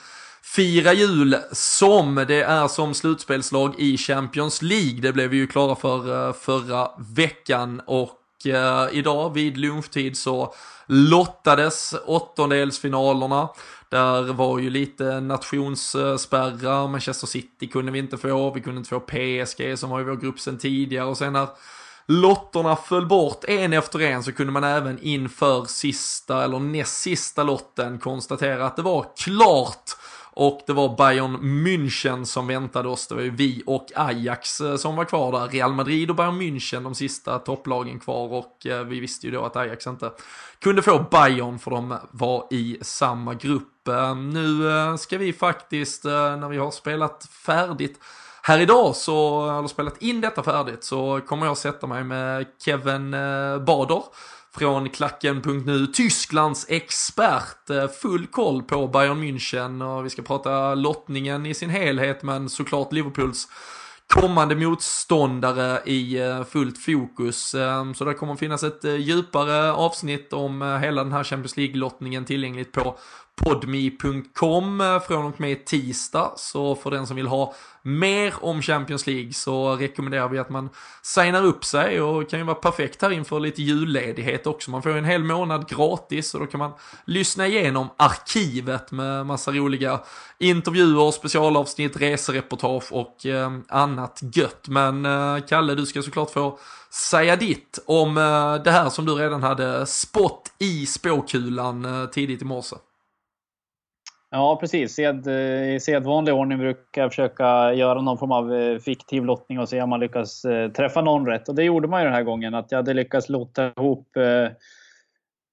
[0.58, 5.02] fira jul som det är som slutspelslag i Champions League.
[5.02, 10.54] Det blev vi ju klara för eh, förra veckan och eh, idag vid lunchtid så
[10.86, 13.50] lottades åttondelsfinalerna.
[13.90, 19.00] Där var ju lite nationsspärrar, Manchester City kunde vi inte få, vi kunde inte få
[19.00, 21.48] PSG som var i vår grupp sen tidigare och sen när
[22.08, 27.44] lotterna föll bort en efter en så kunde man även inför sista eller näst sista
[27.44, 29.92] lotten konstatera att det var klart
[30.40, 33.08] och det var Bayern München som väntade oss.
[33.08, 35.48] Det var ju vi och Ajax eh, som var kvar där.
[35.48, 39.46] Real Madrid och Bayern München de sista topplagen kvar och eh, vi visste ju då
[39.46, 40.12] att Ajax inte
[40.60, 43.88] kunde få Bayern för de var i samma grupp.
[43.88, 44.64] Eh, nu
[44.98, 48.00] ska vi faktiskt, när vi har spelat färdigt
[48.42, 53.12] här idag så, eller spelat in detta färdigt, så kommer jag sätta mig med Kevin
[53.66, 54.04] Bader
[54.52, 57.70] från Klacken.nu, Tysklands expert.
[57.70, 62.50] Eh, full koll på Bayern München och vi ska prata lottningen i sin helhet men
[62.50, 63.48] såklart Liverpools
[64.08, 67.54] kommande motståndare i eh, fullt fokus.
[67.54, 72.72] Eh, så det kommer finnas ett djupare avsnitt om hela den här Champions League-lottningen tillgängligt
[72.72, 72.98] på
[73.44, 75.00] podmi.com.
[75.08, 76.32] från och med tisdag.
[76.36, 77.54] Så för den som vill ha
[77.88, 80.70] mer om Champions League så rekommenderar vi att man
[81.02, 84.72] signar upp sig och kan ju vara perfekt här inför lite julledighet också.
[84.72, 86.72] Man får en hel månad gratis och då kan man
[87.06, 90.00] lyssna igenom arkivet med massa roliga
[90.38, 94.68] intervjuer, specialavsnitt, resereportage och eh, annat gött.
[94.68, 96.60] Men eh, Kalle, du ska såklart få
[96.90, 102.42] säga ditt om eh, det här som du redan hade spott i spåkulan eh, tidigt
[102.42, 102.76] i morse.
[104.30, 104.94] Ja, precis.
[104.96, 109.60] Sed, eh, I sedvanlig ordning brukar jag försöka göra någon form av eh, fiktiv lottning
[109.60, 111.50] och se om man lyckas eh, träffa någon rätt.
[111.50, 112.56] Och det gjorde man ju den här gången.
[112.56, 114.08] Att jag hade lyckats lotta ihop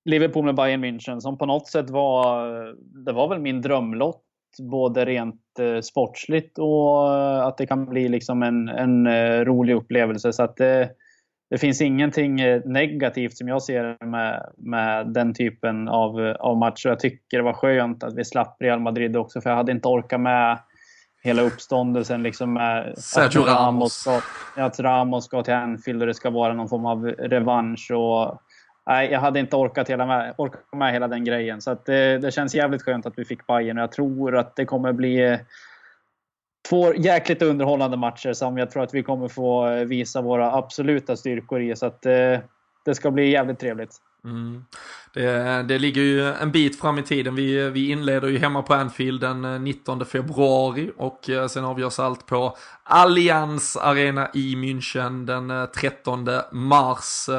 [0.04, 2.46] Liverpool med Bayern München som på något sätt var,
[3.04, 4.20] det var väl min drömlott.
[4.58, 5.40] Både rent
[5.82, 9.08] sportsligt och att det kan bli liksom en, en
[9.44, 10.32] rolig upplevelse.
[10.32, 10.90] Så att det,
[11.54, 16.88] det finns ingenting eh, negativt som jag ser med, med den typen av, av matcher.
[16.88, 19.88] Jag tycker det var skönt att vi slapp Real Madrid också, för jag hade inte
[19.88, 20.58] orkat med
[21.22, 22.22] hela uppståndelsen.
[22.22, 23.92] Liksom med Sergio att Ramos.
[23.92, 24.20] Ska,
[24.56, 27.90] att Ramos ska till Anfield och det ska vara någon form av revansch.
[27.90, 28.38] Och,
[28.86, 31.60] nej, jag hade inte orkat, hela med, orkat med hela den grejen.
[31.60, 34.64] Så det, det känns jävligt skönt att vi fick Bayern och jag tror att det
[34.64, 35.38] kommer bli
[36.68, 41.16] två jäkligt underhållande matcher som jag tror att vi kommer få eh, visa våra absoluta
[41.16, 41.76] styrkor i.
[41.76, 42.38] Så att eh,
[42.84, 43.96] det ska bli jävligt trevligt.
[44.24, 44.64] Mm.
[45.14, 47.34] Det, det ligger ju en bit fram i tiden.
[47.34, 51.98] Vi, vi inleder ju hemma på Anfield den eh, 19 februari och eh, sen avgörs
[51.98, 57.04] allt på Allianz Arena i München den 13 mars.
[57.04, 57.32] Så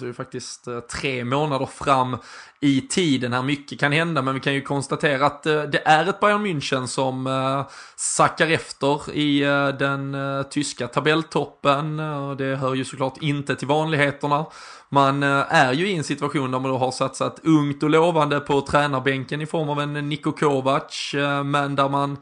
[0.00, 2.16] det är faktiskt tre månader fram
[2.60, 3.42] i tiden här.
[3.42, 7.64] Mycket kan hända, men vi kan ju konstatera att det är ett Bayern München som
[7.96, 9.40] sackar efter i
[9.78, 10.16] den
[10.50, 11.96] tyska tabelltoppen.
[12.38, 14.46] det hör ju såklart inte till vanligheterna.
[14.92, 18.40] Man eh, är ju i en situation där man då har satsat ungt och lovande
[18.40, 22.18] på tränarbänken i form av en Niko Kovac, eh, men där man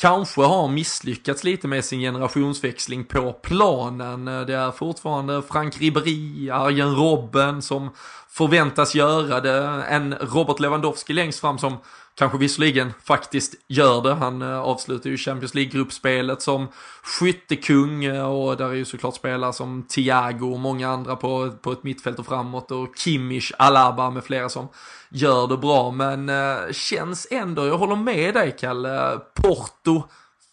[0.00, 4.28] kanske har misslyckats lite med sin generationsväxling på planen.
[4.28, 7.90] Eh, det är fortfarande Frank Ribéry, Arjen Robben som
[8.36, 9.84] förväntas göra det.
[9.88, 11.76] En Robert Lewandowski längst fram som
[12.14, 14.14] kanske visserligen faktiskt gör det.
[14.14, 16.68] Han eh, avslutar ju Champions League-gruppspelet som
[17.02, 21.72] skyttekung eh, och där är ju såklart spelare som Thiago och många andra på, på
[21.72, 24.68] ett mittfält och framåt och Kimmich, Alaba med flera som
[25.08, 25.90] gör det bra.
[25.90, 30.02] Men eh, känns ändå, jag håller med dig Kalle, Porto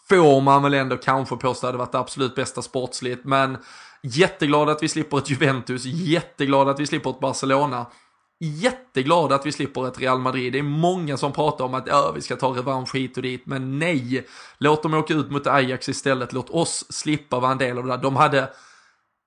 [0.09, 3.25] får man väl ändå kanske påstå hade varit det absolut bästa sportsligt.
[3.25, 3.57] Men
[4.04, 7.86] jätteglad att vi slipper ett Juventus, jätteglad att vi slipper ett Barcelona.
[8.39, 10.54] Jätteglad att vi slipper ett Real Madrid.
[10.54, 13.45] Det är många som pratar om att ja, vi ska ta revansch hit och dit,
[13.45, 14.28] men nej.
[14.58, 17.89] Låt dem åka ut mot Ajax istället, låt oss slippa vara en del av det
[17.89, 17.97] där.
[17.97, 18.49] De hade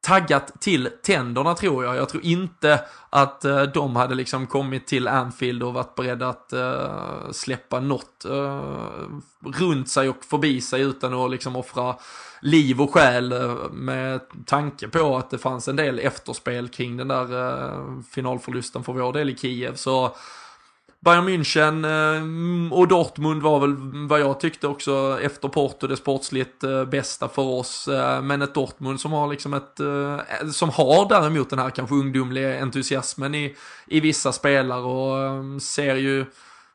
[0.07, 1.97] taggat till tänderna tror jag.
[1.97, 2.81] Jag tror inte
[3.11, 8.25] att eh, de hade liksom kommit till Anfield och varit beredda att eh, släppa något
[8.25, 8.61] eh,
[9.45, 11.97] runt sig och förbi sig utan att liksom offra
[12.41, 17.09] liv och själ eh, med tanke på att det fanns en del efterspel kring den
[17.09, 19.75] där eh, finalförlusten för vår del i Kiev.
[19.75, 20.17] Så
[21.07, 23.77] Bayern München eh, och Dortmund var väl
[24.09, 27.89] vad jag tyckte också efter Porto det sportsligt eh, bästa för oss.
[27.89, 29.81] Eh, men ett Dortmund som har liksom ett,
[30.55, 36.27] som har däremot den här kanske ungdomliga entusiasmen i, i vissa spelare och ser ju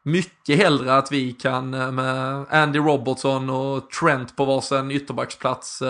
[0.04, 5.84] mycket hellre att vi kan med Andy Robertson och Trent på varsin ytterbacksplats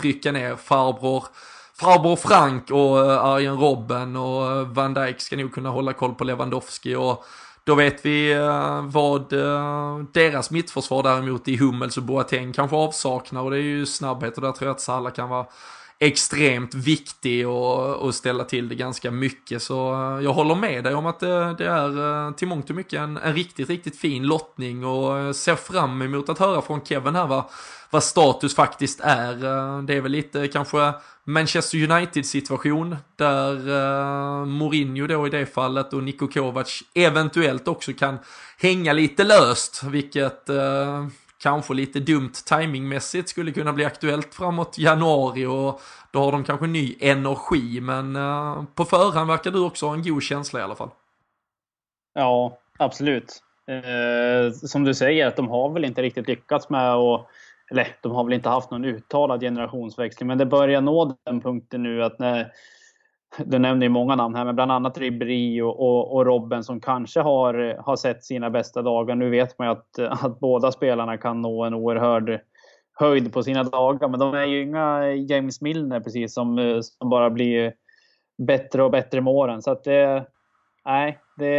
[0.00, 1.24] trycka ner farbror
[1.80, 6.94] farbror Frank och Arjen Robben och Van Dijk ska nog kunna hålla koll på Lewandowski
[6.94, 7.24] och
[7.64, 13.42] då vet vi eh, vad eh, deras mittförsvar däremot i Hummels och Boateng kanske avsaknar.
[13.42, 15.46] Och det är ju snabbhet och där tror jag att Salah kan vara
[16.02, 19.62] extremt viktig och, och ställa till det ganska mycket.
[19.62, 22.76] Så eh, jag håller med dig om att det, det är eh, till mångt och
[22.76, 26.84] mycket en, en riktigt, riktigt fin lottning och eh, ser fram emot att höra från
[26.84, 27.44] Kevin här vad,
[27.90, 29.34] vad status faktiskt är.
[29.82, 30.92] Det är väl lite kanske
[31.24, 38.18] Manchester United-situation där Mourinho då i det fallet och Niko Kovac eventuellt också kan
[38.58, 40.50] hänga lite löst, vilket
[41.42, 45.80] kanske lite dumt timingmässigt skulle kunna bli aktuellt framåt januari och
[46.12, 50.02] då har de kanske ny energi, men uh, på förhand verkar du också ha en
[50.02, 50.90] god känsla i alla fall.
[52.14, 53.42] Ja, absolut.
[53.66, 57.26] Eh, som du säger, att de har väl inte riktigt lyckats med att
[57.70, 61.82] eller de har väl inte haft någon uttalad generationsväxling, men det börjar nå den punkten
[61.82, 62.52] nu att när
[63.38, 66.80] du nämner ju många namn här, men bland annat Ribéry och, och, och, Robben som
[66.80, 69.14] kanske har, har sett sina bästa dagar.
[69.14, 72.40] Nu vet man ju att, att båda spelarna kan nå en oerhörd
[72.92, 77.30] höjd på sina dagar, men de är ju inga James Milner precis som, som bara
[77.30, 77.72] blir
[78.38, 79.62] bättre och bättre med åren.
[79.62, 80.26] Så att det,
[80.84, 81.54] nej, det,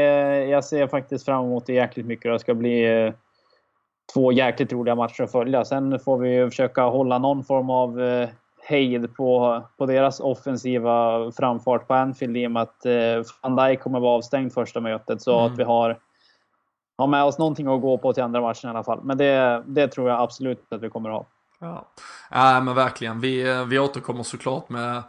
[0.46, 2.32] jag ser faktiskt fram emot det jäkligt mycket.
[2.32, 3.14] Det ska bli eh,
[4.14, 5.66] två jäkligt roliga matcher att följa.
[5.66, 8.30] Sen får vi försöka hålla någon form av eh,
[8.64, 13.82] hejd på, på deras offensiva framfart på Anfield i och med att eh, van Dijk
[13.82, 15.22] kommer vara avstängd första mötet.
[15.22, 15.52] Så mm.
[15.52, 16.00] att vi har,
[16.98, 19.00] har med oss någonting att gå på till andra matchen i alla fall.
[19.04, 21.26] Men det, det tror jag absolut att vi kommer att ha.
[21.60, 21.88] Ja,
[22.30, 23.20] ja men verkligen.
[23.20, 25.04] Vi, vi återkommer såklart med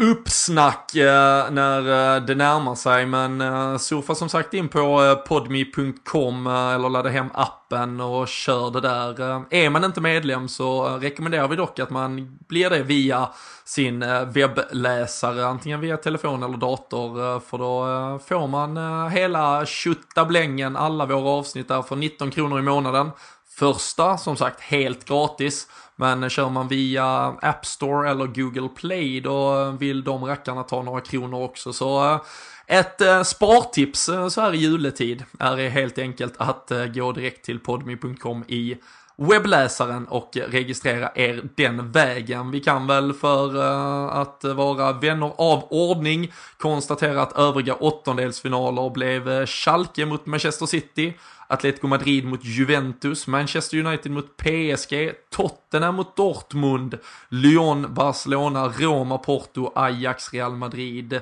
[0.00, 1.78] uppsnack eh, när
[2.16, 3.06] eh, det närmar sig.
[3.06, 8.28] Men eh, surfa som sagt in på eh, podmi.com eh, eller ladda hem appen och
[8.28, 9.20] kör det där.
[9.20, 13.28] Eh, är man inte medlem så eh, rekommenderar vi dock att man blir det via
[13.64, 17.34] sin eh, webbläsare, antingen via telefon eller dator.
[17.34, 18.76] Eh, för då får man
[19.10, 23.10] hela tjottablängen, alla våra avsnitt där för 19 kronor i månaden.
[23.58, 25.66] Första, som sagt, helt gratis.
[26.00, 31.00] Men kör man via App Store eller Google Play då vill de rackarna ta några
[31.00, 31.72] kronor också.
[31.72, 32.20] Så eh,
[32.66, 37.58] ett eh, spartips eh, så här i juletid är helt enkelt att gå direkt till
[37.58, 38.76] podmi.com i
[39.16, 42.50] webbläsaren och registrera er den vägen.
[42.50, 43.56] Vi kan väl för
[44.22, 51.14] att vara vänner av ordning konstatera att övriga åttondelsfinaler blev Schalke mot Manchester City,
[51.50, 56.98] Atletico Madrid mot Juventus, Manchester United mot PSG, Tottenham mot Dortmund,
[57.28, 61.12] Lyon, Barcelona, Roma, Porto, Ajax, Real Madrid.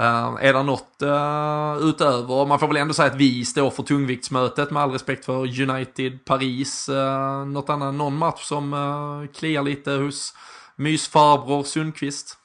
[0.00, 3.82] Uh, är det något uh, utöver, man får väl ändå säga att vi står för
[3.82, 9.62] tungviktsmötet med all respekt för United, Paris, uh, något annat, någon match som uh, kliar
[9.62, 10.34] lite hos
[10.76, 12.38] mysfarbror Sundqvist?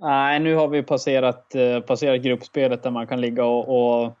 [0.00, 1.52] Nej, nu har vi passerat,
[1.86, 4.18] passerat gruppspelet där man kan ligga och, och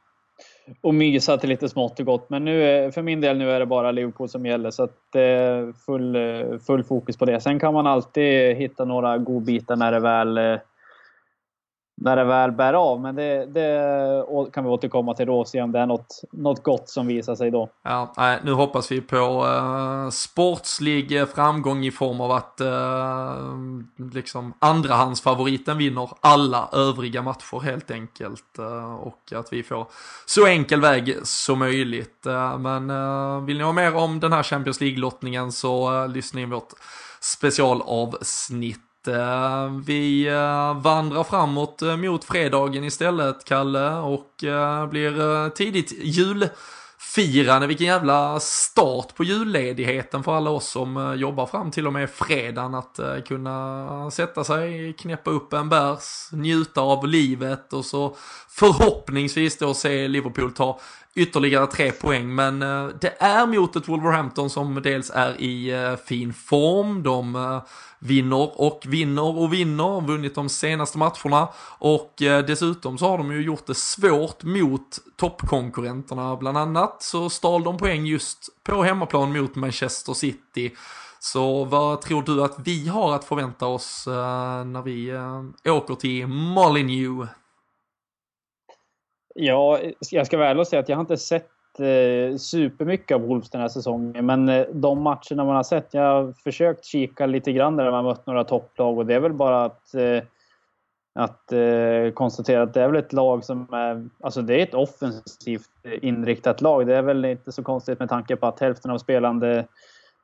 [0.80, 2.30] och mysa till lite smått och gott.
[2.30, 5.74] Men nu, för min del nu är det bara Liverpool som gäller så att eh,
[5.86, 7.40] full, eh, full fokus på det.
[7.40, 10.56] Sen kan man alltid hitta några godbitar när det väl eh,
[12.00, 13.00] när det väl bär av.
[13.00, 16.62] Men det, det kan vi återkomma till då och se om det är något, något
[16.62, 17.68] gott som visar sig då.
[17.84, 23.34] Ja, nu hoppas vi på eh, sportslig framgång i form av att eh,
[24.12, 28.58] liksom andrahandsfavoriten vinner alla övriga matcher helt enkelt.
[28.58, 29.86] Eh, och att vi får
[30.26, 32.26] så enkel väg som möjligt.
[32.26, 36.40] Eh, men eh, vill ni ha mer om den här Champions League-lottningen så eh, lyssna
[36.40, 36.72] in vårt
[37.20, 45.48] specialavsnitt Eh, vi eh, vandrar framåt eh, mot fredagen istället, Kalle, och eh, blir eh,
[45.48, 47.66] tidigt julfirande.
[47.66, 52.74] Vilken jävla start på julledigheten för alla oss som jobbar fram till och med fredagen.
[52.74, 58.16] Att kunna sätta sig, knäppa upp en bärs, njuta av livet och så
[58.48, 60.80] förhoppningsvis då se Liverpool ta
[61.18, 62.34] ytterligare tre poäng.
[62.34, 67.02] Men eh, det är mot ett Wolverhampton som dels är i eh, fin form.
[67.02, 67.62] De eh,
[67.98, 71.48] vinner och vinner och vinner, vunnit de senaste matcherna
[71.78, 76.36] och dessutom så har de ju gjort det svårt mot toppkonkurrenterna.
[76.36, 80.74] Bland annat så stal de poäng just på hemmaplan mot Manchester City.
[81.20, 84.14] Så vad tror du att vi har att förvänta oss uh,
[84.64, 87.28] när vi uh, åker till Molineux?
[89.40, 89.78] Ja,
[90.10, 93.68] jag ska väl säga att jag har inte sett eh, supermycket av Wolves den här
[93.68, 94.26] säsongen.
[94.26, 98.04] Men eh, de matcherna man har sett, jag har försökt kika lite grann när man
[98.04, 100.22] mött några topplag och det är väl bara att, eh,
[101.14, 104.74] att eh, konstatera att det är väl ett lag som är, alltså det är ett
[104.74, 106.86] offensivt eh, inriktat lag.
[106.86, 109.64] Det är väl inte så konstigt med tanke på att hälften av spelande,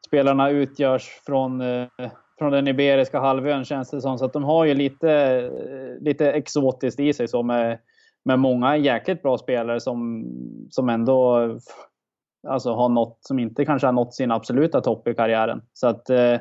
[0.07, 1.87] spelarna utgörs från eh,
[2.39, 4.19] från den Iberiska halvön känns det som.
[4.19, 7.79] Så att de har ju lite, eh, lite exotiskt i sig så med
[8.25, 10.27] med många jäkligt bra spelare som,
[10.71, 11.49] som ändå
[12.49, 15.63] alltså, har nått, som inte kanske har nått sin absoluta topp i karriären.
[15.73, 16.37] Så att, eh,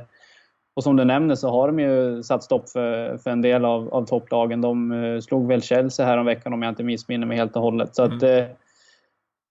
[0.76, 3.94] och som du nämner så har de ju satt stopp för, för en del av,
[3.94, 4.62] av topplagen.
[4.62, 7.62] De eh, slog väl Chelsea här om veckan om jag inte missminner mig helt och
[7.62, 7.96] hållet.
[7.96, 8.18] Så mm.
[8.18, 8.46] att, eh,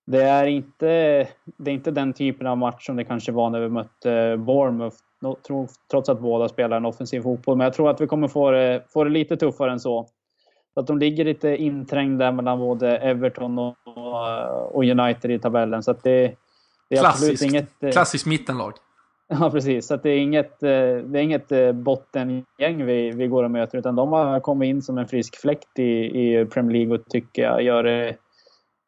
[0.07, 0.87] det, är inte,
[1.57, 4.97] det är inte den typen av match som det kanske var när vi mötte Bournemouth.
[5.91, 7.57] Trots att båda spelar en offensiv fotboll.
[7.57, 10.07] Men jag tror att vi kommer få det, få det lite tuffare än så.
[10.75, 13.77] Så att de ligger lite inträngda mellan både Everton och,
[14.75, 15.83] och United i tabellen.
[15.83, 16.37] Så att det,
[16.89, 17.83] det är Klassisk, inget...
[17.83, 18.73] Eh, klassiskt mittenlag.
[19.41, 19.87] Ja, precis.
[19.87, 20.69] Så det är inget, eh,
[21.05, 24.83] det är inget eh, bottengäng vi, vi går och möter, utan de har kommit in
[24.83, 28.17] som en frisk fläkt i, i Premier League och tycker jag gör det,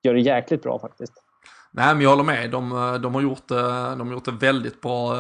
[0.03, 1.13] gör det jäkligt bra faktiskt.
[1.71, 2.51] Nej, men jag håller med.
[2.51, 2.71] De,
[3.03, 5.17] de, har gjort, de har gjort det väldigt bra.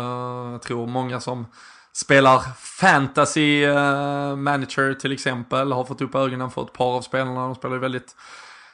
[0.53, 1.47] Jag tror många som
[1.95, 7.41] spelar fantasy eh, manager till exempel, har fått upp ögonen för ett par av spelarna.
[7.41, 8.17] De spelar ju väldigt,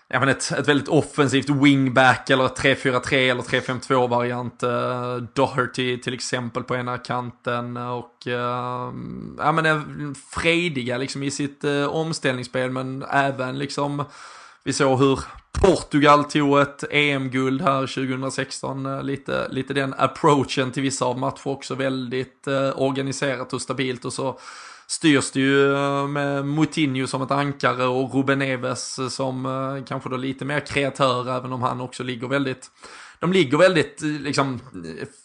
[0.09, 4.63] ja men ett, ett väldigt offensivt wingback eller 3-4-3 eller 3-5-2 variant.
[4.63, 8.35] Uh, Doherty till exempel på ena kanten och uh,
[9.39, 14.05] ja men är frediga liksom i sitt uh, omställningsspel men även liksom
[14.65, 15.21] vi såg hur
[15.53, 18.87] Portugal tog ett EM-guld här 2016.
[18.87, 21.75] Eh, lite, lite den approachen till vissa av matcher också.
[21.75, 24.05] Väldigt eh, organiserat och stabilt.
[24.05, 24.39] Och så
[24.87, 30.09] styrs det ju eh, med Moutinho som ett ankare och Ruben Neves som eh, kanske
[30.09, 31.37] då lite mer kreatör.
[31.37, 32.71] Även om han också ligger väldigt
[33.21, 34.61] de ligger väldigt, eh, liksom,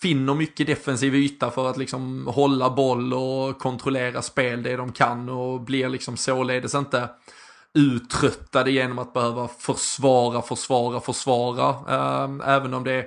[0.02, 5.30] finner mycket defensiv yta för att liksom hålla boll och kontrollera spel det de kan
[5.30, 7.10] och blir liksom således inte
[7.76, 11.76] uttröttade genom att behöva försvara, försvara, försvara.
[11.96, 13.06] Ehm, även om det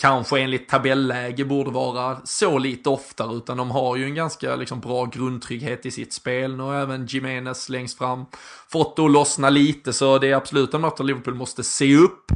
[0.00, 4.80] kanske enligt tabelläge borde vara så lite oftare utan de har ju en ganska liksom,
[4.80, 8.24] bra grundtrygghet i sitt spel Nu har även Jimenez längst fram
[8.68, 12.32] fått det att lossna lite så det är absolut något att Liverpool måste se upp.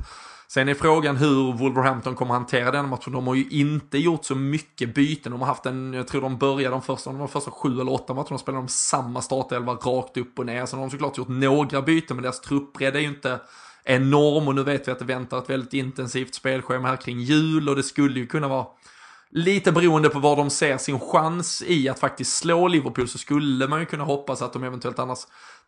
[0.55, 3.12] Sen är frågan hur Wolverhampton kommer hantera den matchen.
[3.12, 5.32] De har ju inte gjort så mycket byten.
[5.32, 7.92] De har haft en, jag tror de började de första, de var första sju eller
[7.92, 10.66] åtta matcherna spelade de samma startelva rakt upp och ner.
[10.66, 13.40] Sen har de såklart gjort några byten men deras truppbredd är ju inte
[13.84, 17.68] enorm och nu vet vi att det väntar ett väldigt intensivt spelschema här kring jul
[17.68, 18.66] och det skulle ju kunna vara
[19.33, 23.68] lite beroende på var de ser sin chans i att faktiskt slå Liverpool så skulle
[23.68, 25.18] man ju kunna hoppas att de eventuellt annars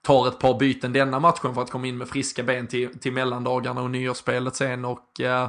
[0.02, 3.12] tar ett par byten denna matchen för att komma in med friska ben till, till
[3.12, 5.48] mellandagarna och nyårsspelet sen och eh,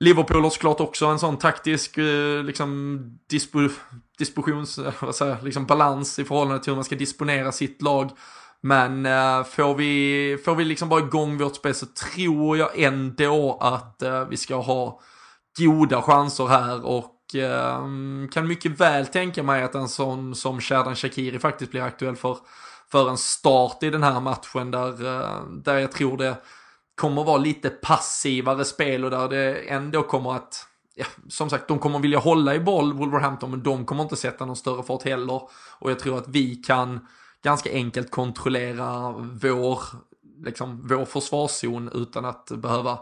[0.00, 2.98] Liverpool har såklart också en sån taktisk eh, liksom
[3.30, 3.68] dispo,
[4.18, 8.10] dispositions, eh, vad säger, liksom balans i förhållande till hur man ska disponera sitt lag.
[8.62, 13.58] Men eh, får vi, får vi liksom bara igång vårt spel så tror jag ändå
[13.60, 15.00] att eh, vi ska ha
[15.58, 20.96] goda chanser här och Ehm, kan mycket väl tänka mig att en sån som Sherdan
[20.96, 22.36] Shakiri faktiskt blir aktuell för
[22.90, 26.36] för en start i den här matchen där, eh, där jag tror det
[26.94, 31.78] kommer vara lite passivare spel och där det ändå kommer att Ja, som sagt, de
[31.78, 35.42] kommer vilja hålla i boll, Wolverhampton, men de kommer inte sätta någon större fart heller.
[35.78, 37.06] Och jag tror att vi kan
[37.44, 39.10] ganska enkelt kontrollera
[39.42, 39.80] vår,
[40.44, 42.98] liksom, vår försvarszon utan att behöva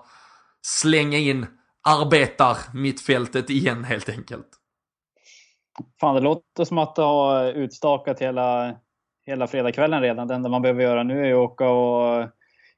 [0.63, 1.47] slänga in
[1.89, 4.49] arbetar mittfältet igen helt enkelt.
[6.01, 8.75] Fan, det låter som att du har utstakat hela
[9.29, 10.29] hela fredagskvällen redan.
[10.29, 12.29] Det enda man behöver göra nu är att åka och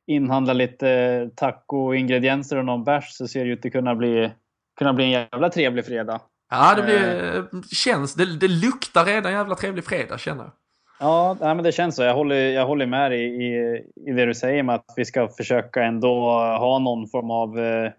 [0.06, 4.30] inhandla lite taco-ingredienser och någon bärs så ser det ut att kunna bli,
[4.78, 6.20] kunna bli en jävla trevlig fredag.
[6.50, 7.61] Ja, det blir, eh.
[7.72, 10.52] känns, det, det luktar redan jävla trevlig fredag känner jag.
[11.00, 12.02] Ja, nej, men det känns så.
[12.02, 15.28] Jag håller, jag håller med dig i, i det du säger med att vi ska
[15.28, 17.92] försöka ändå ha någon form av eh,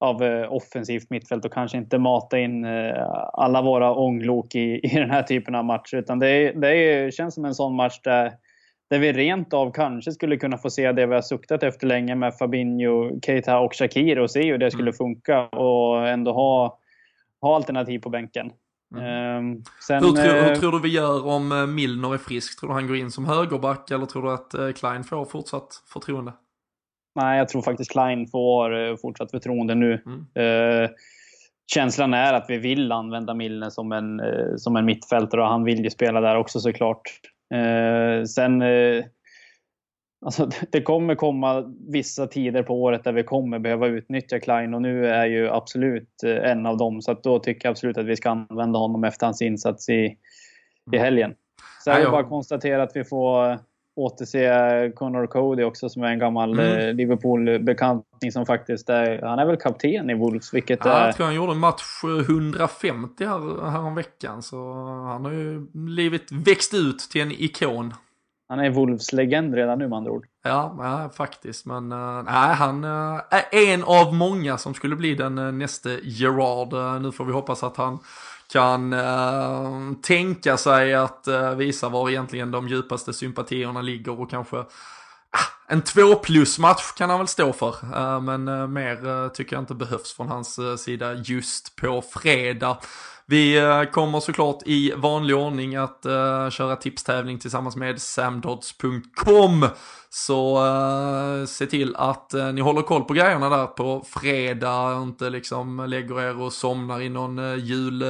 [0.00, 4.88] av eh, offensivt mittfält och kanske inte mata in eh, alla våra ånglok i, i
[4.94, 5.96] den här typen av matcher.
[5.96, 8.32] Utan det, det känns som en sån match där,
[8.90, 12.14] där vi rent av kanske skulle kunna få se det vi har suktat efter länge
[12.14, 14.94] med Fabinho, Keita och Shakir och se hur det skulle mm.
[14.94, 16.78] funka och ändå ha,
[17.40, 18.50] ha alternativ på bänken.
[18.96, 19.36] Mm.
[19.36, 22.60] Um, sen, hur, tror, hur, eh, tror, du vi gör om Milner är frisk?
[22.60, 26.32] Tror du han går in som högerback eller tror du att Klein får fortsatt förtroende?
[27.14, 30.02] Nej, jag tror faktiskt Klein får eh, fortsatt förtroende nu.
[30.06, 30.26] Mm.
[30.34, 30.90] Eh,
[31.74, 35.64] känslan är att vi vill använda Milner som en, eh, som en mittfältare och han
[35.64, 37.02] vill ju spela där också såklart.
[38.28, 38.62] sen
[40.24, 44.82] Alltså, det kommer komma vissa tider på året där vi kommer behöva utnyttja Klein och
[44.82, 47.02] nu är ju absolut eh, en av dem.
[47.02, 49.92] Så att då tycker jag absolut att vi ska använda honom efter hans insats i,
[49.94, 50.16] i
[50.92, 51.04] mm.
[51.04, 51.34] helgen.
[51.84, 53.58] Så jag vill bara konstatera att vi får
[53.96, 56.78] återse Connor Cody också som är en gammal mm.
[56.78, 61.06] Eh, Liverpool-bekantning som faktiskt är, han är väl kapten i Wolves vilket ja, är...
[61.06, 64.72] Jag tror han gjorde match 150 här, här om veckan så
[65.06, 67.94] han har ju blivit växt ut till en ikon.
[68.48, 70.26] Han är Wolves-legend redan nu med andra ord.
[70.42, 71.66] Ja, ja faktiskt.
[71.66, 75.88] Men uh, nej, han uh, är en av många som skulle bli den uh, nästa
[76.02, 77.02] Gerard.
[77.02, 77.98] Nu får vi hoppas att han
[78.52, 84.56] kan uh, tänka sig att uh, visa var egentligen de djupaste sympatierna ligger och kanske
[84.56, 84.64] uh,
[85.68, 87.74] en två plus match kan han väl stå för.
[87.94, 92.78] Eh, men mer tycker jag inte behövs från hans sida just på fredag.
[93.26, 99.66] Vi eh, kommer såklart i vanlig ordning att eh, köra tipstävling tillsammans med samdods.com.
[100.10, 105.30] Så uh, se till att uh, ni håller koll på grejerna där på fredag, inte
[105.30, 108.04] liksom lägger er och somnar i någon uh, jul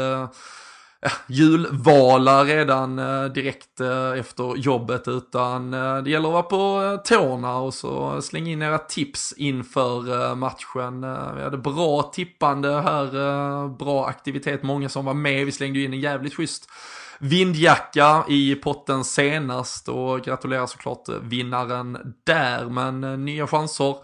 [1.26, 7.56] julvala redan eh, direkt eh, efter jobbet utan eh, det gäller att vara på tårna
[7.56, 11.00] och så släng in era tips inför matchen.
[11.36, 16.00] Vi hade bra tippande här, bra aktivitet, många som var med, vi slängde in en
[16.00, 16.70] jävligt schysst
[17.18, 22.64] vindjacka i potten senast och gratulerar såklart vinnaren där.
[22.64, 23.96] Men nya chanser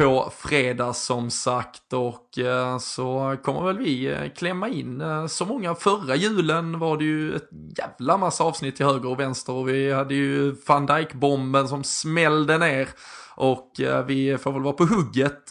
[0.00, 5.44] på fredag som sagt och eh, så kommer väl vi eh, klämma in eh, så
[5.44, 5.74] många.
[5.74, 7.48] Förra julen var det ju ett
[7.78, 12.58] jävla massa avsnitt till höger och vänster och vi hade ju van Dijk-bomben som smällde
[12.58, 12.88] ner.
[13.34, 13.72] Och
[14.06, 15.50] vi får väl vara på hugget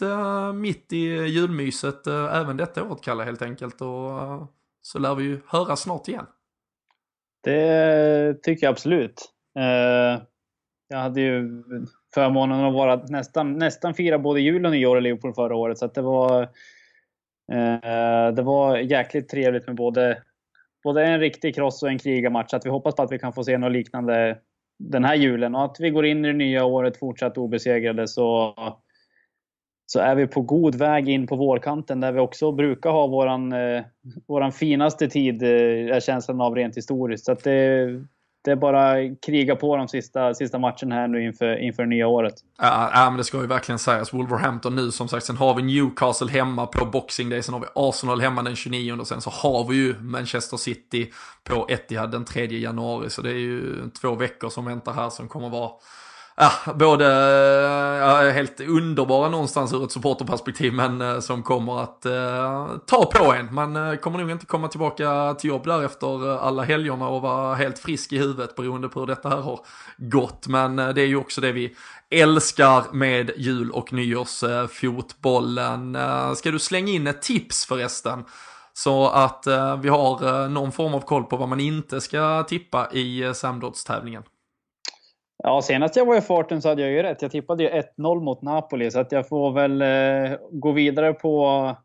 [0.54, 3.80] mitt i julmyset även detta året Kalle helt enkelt.
[3.80, 4.10] Och
[4.82, 6.26] så lär vi ju höra snart igen.
[7.44, 9.32] Det tycker jag absolut.
[10.88, 11.62] Jag hade ju
[12.14, 15.78] förmånen att vara nästan, nästan fira både jul och nyår i Liverpool förra året.
[15.78, 16.42] Så det var,
[17.52, 20.22] eh, det var jäkligt trevligt med både,
[20.84, 22.54] både en riktig cross och en krigarmatch.
[22.54, 24.38] Att vi hoppas på att vi kan få se något liknande
[24.78, 28.08] den här julen och att vi går in i det nya året fortsatt obesegrade.
[28.08, 28.54] Så
[29.92, 33.52] så är vi på god väg in på vårkanten där vi också brukar ha våran,
[33.52, 33.82] eh,
[34.26, 37.24] våran finaste tid, eh, är känslan av rent historiskt.
[37.24, 37.86] Så det,
[38.44, 38.94] det är bara
[39.26, 42.34] kriga på de sista, sista matcherna här nu inför, inför det nya året.
[42.58, 44.14] Ja, ja, men det ska ju verkligen sägas.
[44.14, 47.66] Wolverhampton nu som sagt, sen har vi Newcastle hemma på Boxing Day, sen har vi
[47.74, 51.12] Arsenal hemma den 29 och sen så har vi ju Manchester City
[51.44, 53.10] på Etihad den 3 januari.
[53.10, 55.70] Så det är ju två veckor som väntar här som kommer vara
[56.40, 57.04] ja, både
[58.00, 63.32] ja, helt underbara någonstans ur ett supporterperspektiv men eh, som kommer att eh, ta på
[63.32, 63.54] en.
[63.54, 67.22] Man eh, kommer nog inte komma tillbaka till jobb där efter eh, alla helgerna och
[67.22, 69.60] vara helt frisk i huvudet beroende på hur detta här har
[69.98, 70.48] gått.
[70.48, 71.76] Men det är ju också det vi
[72.10, 75.98] älskar med jul och nyårsfotbollen.
[76.36, 78.24] Ska du slänga in ett tips förresten?
[78.72, 82.92] Så att eh, vi har någon form av koll på vad man inte ska tippa
[82.92, 84.22] i Samdots-tävlingen.
[85.42, 87.22] Ja, senast jag var i farten så hade jag ju rätt.
[87.22, 91.76] Jag tippade ju 1-0 mot Napoli, så att jag får väl eh, gå vidare på,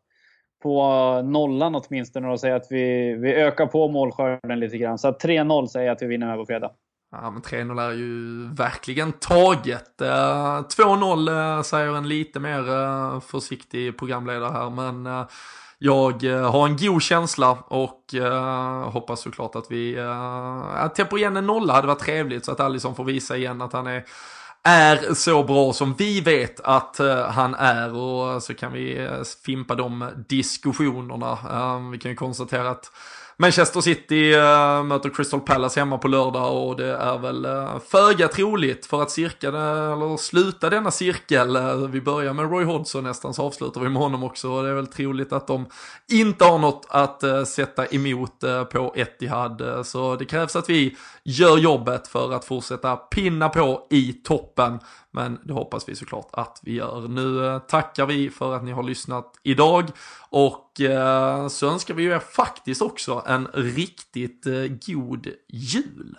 [0.64, 0.82] på
[1.22, 4.97] nollan åtminstone och säga att vi, vi ökar på målskörden lite grann.
[4.97, 6.72] Så 3-0 säger jag att vi vinner med på fredag.
[7.12, 10.01] Ja, men 3-0 är ju verkligen taget.
[10.01, 15.26] Eh, 2-0 eh, säger en lite mer eh, försiktig programledare här, men eh,
[15.86, 21.18] jag eh, har en god känsla och uh, hoppas såklart att vi eh, uh, täpper
[21.18, 24.06] igen en nolla hade varit trevligt så att Alisson får visa igen att han är
[24.64, 29.10] är så bra som vi vet att han är och så kan vi
[29.46, 31.38] fimpa de diskussionerna.
[31.92, 32.92] vi kan ju konstatera att
[33.38, 38.28] Manchester City äh, möter Crystal Palace hemma på lördag och det är väl äh, föga
[38.28, 41.56] troligt för att cirka, eller sluta denna cirkel.
[41.56, 44.70] Äh, vi börjar med Roy Hodgson nästan så avslutar vi med honom också och det
[44.70, 45.66] är väl troligt att de
[46.12, 49.86] inte har något att äh, sätta emot äh, på Etihad.
[49.86, 54.80] Så det krävs att vi gör jobbet för att fortsätta pinna på i toppen.
[55.16, 57.07] Men det hoppas vi såklart att vi gör.
[57.07, 59.89] Nu eh, tackar vi för att ni har lyssnat idag
[60.30, 64.53] och eh, så önskar vi er faktiskt också en riktigt eh,
[64.88, 66.18] god jul.